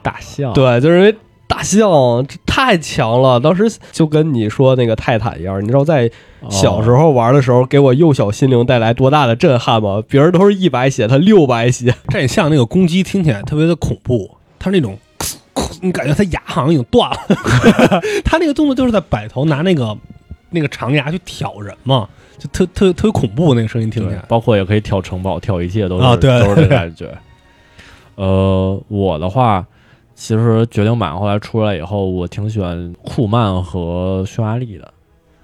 [0.02, 1.16] 大象，对，就是因为
[1.48, 1.89] 大象
[2.28, 10.04] 这太强了，当时就跟你说那个泰坦一样，你知道在哦小时候玩的时候给我幼小心灵带来多大的震撼吗？
[10.08, 14.30] 别人都是一百血，他六百血， 这很像那个公鸡，听起来特别的恐怖，
[14.60, 14.98] 它那种，
[15.82, 17.18] 你感觉它牙好像已经断了，
[18.26, 19.98] 它那个动作就是在摆头拿那个
[20.50, 24.24] 那个长牙去挑人嘛，就特特特别恐怖那个声音听起来，。
[24.28, 27.10] 包括也可以跳城堡，跳一切都是、都是这感觉。
[28.16, 29.66] 呃，我的话，
[30.18, 34.91] 其实决定版后来出来以后，我挺喜欢库曼和匈牙利的。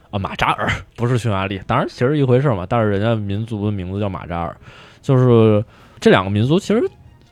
[0.09, 0.67] 啊，马扎尔
[0.97, 4.55] 不是匈牙利，当然其实一回事嘛，但是人家民族的名字叫马扎尔，
[5.01, 5.63] 就是
[5.99, 6.83] 这两个民族其实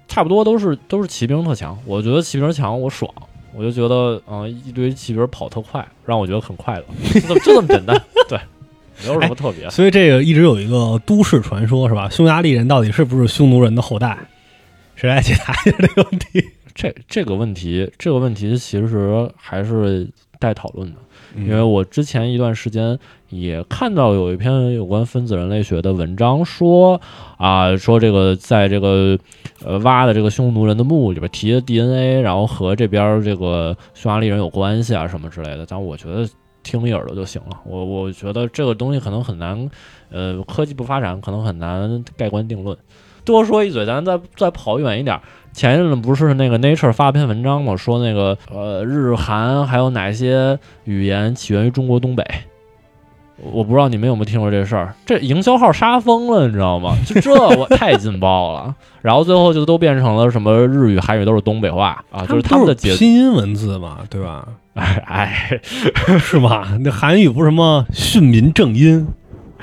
[0.07, 1.77] 差不多都是都是骑兵特强。
[1.85, 3.11] 我觉得骑兵强我爽，
[3.55, 6.85] 我就觉得嗯、一堆骑兵跑特快，让我觉得很快乐，
[7.19, 8.39] 就这么就这么简单， 对，
[9.03, 9.67] 没有什么特别。
[9.71, 12.07] 所以这个一直有一个都市传说，是吧？
[12.09, 14.17] 匈牙利人到底是不是匈奴人的后代？
[14.95, 16.43] 谁来解答一下这个问题？
[16.74, 20.07] 这这个问题，这个问题其实还是
[20.39, 20.97] 待讨论的，
[21.36, 22.97] 嗯因为我之前一段时间
[23.30, 26.99] 也看到有一篇有关分子人类学的文章说，
[27.38, 29.17] 啊，说这个在这个
[29.63, 36.28] 呃挖的这个匈奴人的墓里边提的 DNA，然后和这边这个匈牙利人有关系啊什么之类的，但我觉得。
[36.63, 39.67] 听一耳朵就行了，我我觉得这个东西可能很难，
[40.11, 42.78] 呃，科技不发展，可能很难盖棺定论。
[43.26, 45.19] 多说一嘴，咱再再跑远一点，
[45.53, 52.26] 前一阵子不是那个 Nature 发篇文章嘛，说那个呃日韩还有哪些语言起源于中国东北？
[53.51, 56.95] 我不知道你们有没有听过这事儿，这营销号杀疯了，你知道吗？
[57.07, 64.47] 就 这我太劲爆了，然后最后就都变成了什么日语、韩语都是东北话啊，就是他们的解拼音文字嘛，对吧？
[64.76, 65.59] 哎哎，
[66.19, 66.78] 是吧？
[66.82, 69.07] 那韩语不是什么训民正音？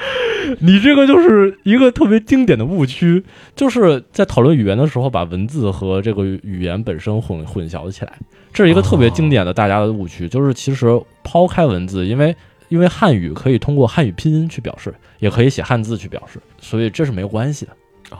[0.60, 3.22] 你这个就是一个特别经典的误区，
[3.54, 8.12] 就是在讨论语言的时候，把文字和这个语言本身混混淆起来，
[8.52, 10.28] 这是一个特别经典的大家的误区。
[10.28, 10.88] 就是其实
[11.22, 12.34] 抛开文字，因为
[12.68, 17.72] 因为汉语可以通过汉语拼音去表示，也可以写汉字去表示，所以这是没有关系的，
[18.10, 18.18] 哦，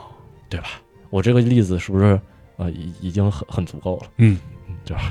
[0.48, 0.66] 对吧？
[1.10, 2.20] 我这个例子是不是
[2.56, 4.02] 呃已已经很很足够了？
[4.18, 4.38] 嗯，
[4.84, 5.10] 对吧？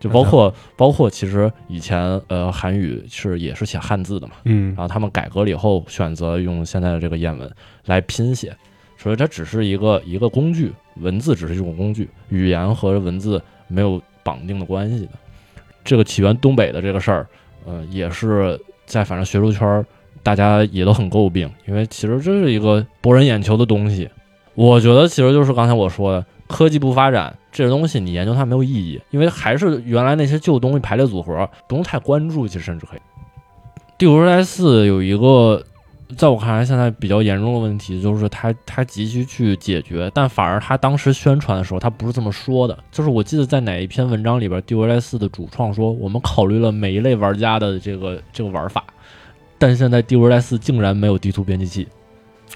[0.00, 4.32] 就包括包括其实以前呃韩语是也是写汉字的嘛。
[4.44, 7.48] 嗯然后他们改革了以后，选择用现在的这个谚文
[7.84, 8.56] 来拼写，
[8.96, 15.12] 所以它只是一个一个工具，文字只是一种工具，语言和文字没有绑定的关系的。
[15.84, 17.26] 这个起源东北的这个事儿，
[17.64, 19.84] 呃，也是在反正学术圈儿
[20.22, 24.08] 大家也都很诟病，因为其实这是一个博人眼球的东西。
[24.54, 32.98] 我觉得其实就是刚才我说的，科技不发展，这个东西你研究它没有意义，因为还是原来那些旧东西排列组合，不用太关注，其实甚至可以。
[33.98, 35.62] 《帝国时代四》有一个
[36.16, 42.76] 在我看来，现在比较严重的问题就是他他急需去解决，但反而他当时宣传的时候，他不是这么说的。
[42.90, 48.84] 就是我记得在哪一篇文章里边，《帝国时代四》的主创说，我们考虑了每一类玩家的这个这个玩法，
[49.58, 51.86] 但现在《帝国时代四》竟然没有地图编辑器，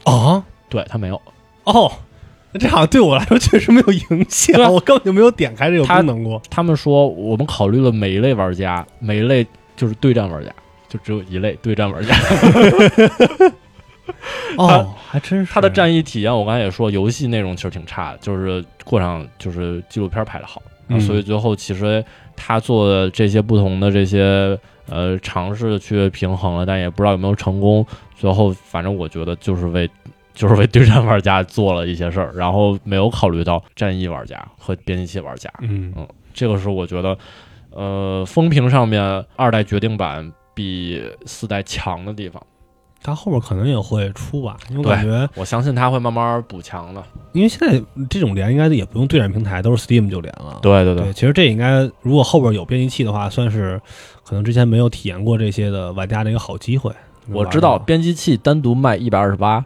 [0.05, 1.21] 啊，对他没有。
[1.65, 2.04] 哦，那
[2.61, 6.41] 这好像对我来说确实没有影对响，啊我根本就没有点开这个他功能过。
[6.49, 9.45] 他们说我们考虑了每一类玩家，每一类
[9.77, 10.53] 就是对战玩家，
[10.89, 12.15] 就只有一类对战玩家。
[14.57, 22.05] 哦，还真是他的战役体验，我刚才也说，游戏内容其实挺差的，就是过场就是纪录片拍的好，嗯所以最后其实
[22.37, 24.57] 他做的这些不同的这些
[24.89, 27.85] 呃尝试去平衡了，但也不知道有没有成功。
[28.17, 29.91] 最后反正我觉得就是为
[30.35, 35.95] 就是为对战玩家做了一些事儿，然后没有考虑到战役玩家和编辑器玩家，嗯
[36.35, 37.17] 这个是我觉得
[37.71, 42.43] 呃风评上面二代决定版比四代强的地方。
[43.07, 47.05] 它后面可能也会出吧，因为我感觉，我相信它会慢慢补强的。
[47.33, 47.79] 因为现在
[48.09, 50.59] 这种连应该也不用对战平台，都是 Steam 就连了。
[50.63, 53.79] 对对对，其实这应该如果后边有编辑器的话，算是
[54.25, 56.91] 可能之前没有体验过这些的玩家的一个好机会。
[57.29, 59.63] 我知道编辑器单独卖一百二十八，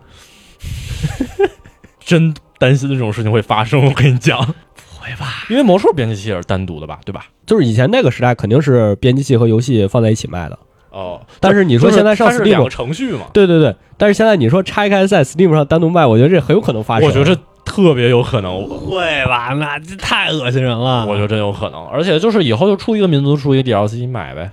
[2.01, 3.85] 真担心这种事情会发生。
[3.85, 5.45] 我跟你讲，不会吧？
[5.51, 7.27] 因为魔兽编辑器也是单独的吧，对吧？
[7.47, 10.59] 就是以前那个时代肯定是编辑器和游戏放在一起卖的，
[10.91, 17.07] 哦，但是你说现在上是两个 Steam，程序嘛，对对对，但是现在你说拆开在 Steam 上单独卖，我觉得这很有可能发生。
[17.07, 19.49] 我觉得这特别有可能，会吧？
[19.59, 21.07] 那这太恶心人了。
[21.07, 21.87] 我觉得真有可能。
[21.87, 24.51] 而且就是以后就出一个民族出一个 DLC 买呗。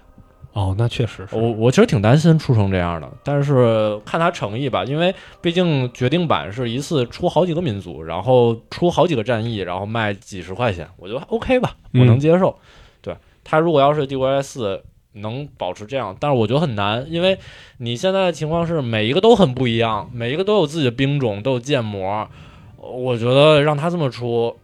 [0.55, 1.35] 哦，那确实是。
[1.35, 12.57] 我我其实挺担心出成这样的，但是看他诚意吧，因为毕竟决定版是一次出好几个民族，然后出好几个战役，然后卖几十块钱，我觉得 OK 吧，嗯我能接受。
[13.01, 14.81] 对他如果要是帝国时四
[15.11, 17.37] 能保持这样，但是我觉得很难，因为
[17.79, 22.25] 你现在的情况是每一个都很不一样，每一个都有自己的兵种，都有建模，
[22.77, 24.55] 我觉得让他这么出，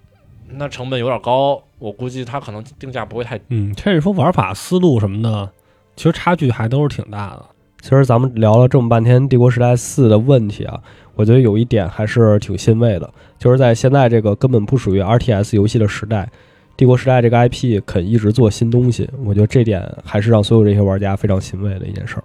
[0.52, 5.52] 那成本有点高，我估计他可能定价不会太嗯，甚至说玩法思路什么的，
[5.96, 7.46] 其实差距还都是挺大的。
[7.82, 10.80] 其实咱们聊了这么半天《帝国时代四》的问题啊，
[11.16, 16.24] 我觉得有一点还是挺欣慰的，就是在现在这个根本不属于 RTS 游戏的时代，
[16.78, 22.24] 《帝国时代》这个 IP 肯一直做新东西，我觉得这点还是让所有这些玩家非常欣慰的一件事儿。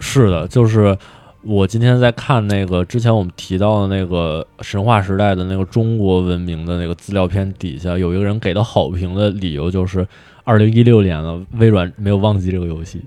[0.00, 0.98] 是的，就是
[1.42, 10.04] 我今天在看那个之前我们提到的那个神话时代的那个中国文明的那个资料片底下，有一个人给的好评的理由就是，
[10.44, 13.00] 二零一六年了，微软没有忘记这个游戏。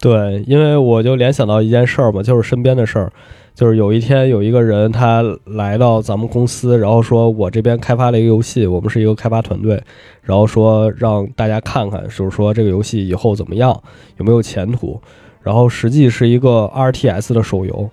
[0.00, 3.12] 对，因为我就联想到一件事儿嘛，就是身边的事儿，
[3.54, 9.80] 就是有一天有一个人他来到咱们公司，然后说我这边开发了一个游戏，我们是一个开发团队，
[10.22, 13.80] 然后说让大家看看，就是说这个游戏以后怎么样，
[14.16, 15.00] 有没有前途，
[15.40, 17.88] 然后实际是一个 RTS 的手游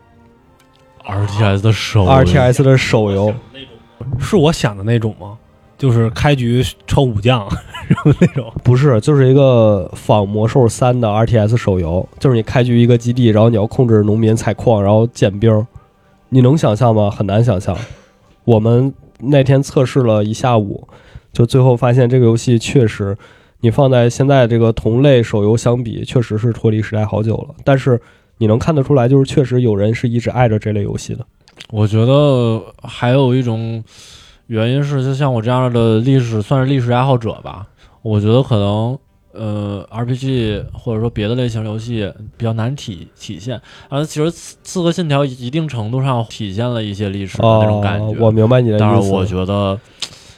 [1.06, 3.34] RTS 的手，RTS 的手游，
[4.20, 5.38] 是我想的那种吗？
[5.80, 7.48] 就是开局抽武将，
[7.90, 8.54] 然后那种。
[8.64, 15.66] 不是，就是一个仿魔兽三的 RTS 手游，就是你开局一个基地，然后你要控制农民采矿，然后建兵儿，
[16.30, 17.10] 你能想象吗？
[17.10, 17.76] 很难想象。
[18.44, 20.88] 我们那天测试了一下午，
[21.32, 23.18] 就最后发现这个游戏确实，
[23.62, 27.56] 你放在现在这个同类手游相比，确实是脱离时代好久了。
[27.64, 28.00] 但是
[28.38, 31.26] 你能看得出来，就是确实有人是一直爱着这类游戏的。
[31.72, 33.84] 我觉得还有一种
[34.50, 37.68] 原因是，就像我这样的历史算是历史爱好者吧，
[38.02, 38.98] 我觉得可能
[39.32, 48.06] 呃 RPG 或者说别的类型游戏比较难体体现，啊其实刺《刺客信条》一定程度上体现了一些历史的那种感觉。
[48.08, 48.86] 哦，我明白你的意思。
[48.86, 49.80] 但是，我觉得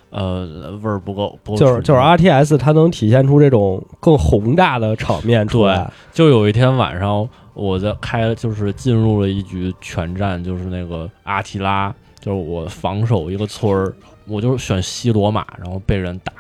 [0.09, 5.89] 呃味儿不够，不够就是就是 RTS，它能体现出这种更宏大的场面出来。
[6.11, 13.93] 就有一天晚上，我在开，就是进入了一局全战，就是那个阿提拉，就是我防守一个村儿，
[14.25, 16.31] 我就是选西罗马，然后被人打。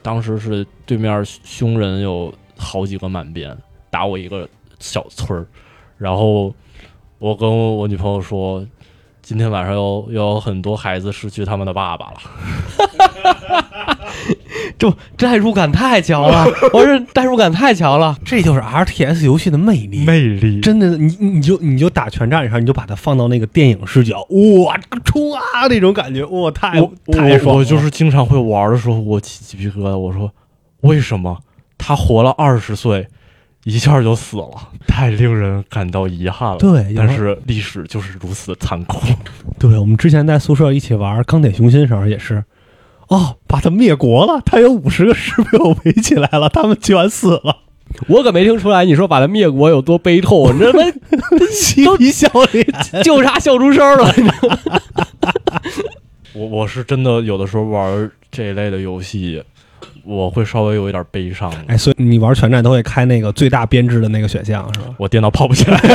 [0.00, 3.54] 当时是对面凶人有好几个满编，
[3.90, 5.46] 打我一个小村儿，
[5.98, 6.54] 然后
[7.18, 8.64] 我跟我女朋友说，
[9.24, 12.16] 今天晚上又又有很多孩子失去他们的爸爸了。
[14.76, 16.44] 这代入感太强了，
[16.74, 18.14] 我这代入感太强了。
[18.22, 20.04] 这就是 RTS 游戏的魅力。
[20.04, 24.20] 魅力真的，你你就你就打全战上，你就把它放到那个电影视角，
[24.64, 27.52] 哇，冲啊那种感觉，哇，太我太爽了！
[27.54, 29.96] 我我就是经常会玩的时候，我起鸡皮疙瘩。
[29.96, 30.30] 我说，
[30.82, 31.38] 为什么
[31.78, 33.08] 他活了二十岁，
[33.64, 34.48] 一下就死了？
[34.86, 36.58] 太令人感到遗憾了。
[36.58, 39.00] 对，但是历史就是如此的残酷。
[39.58, 42.44] 对我们之前在宿舍一起玩钢铁雄心的时候也是，
[43.08, 47.58] 哦，把他灭国了，他有五十个师被我围起来了，他们全死了。
[48.08, 52.66] 我可没听出来你说把他灭国有多悲痛，你这他妈嬉皮笑脸，
[53.04, 54.14] 就差笑出声了。
[56.34, 59.42] 我我是真的有的时候玩这一类的游戏，
[60.04, 61.52] 我会稍微有一点悲伤。
[61.66, 64.86] 哎，所以你玩全战都会开那个最大编制的那个选项是吧？
[64.98, 65.80] 我电脑跑不起来。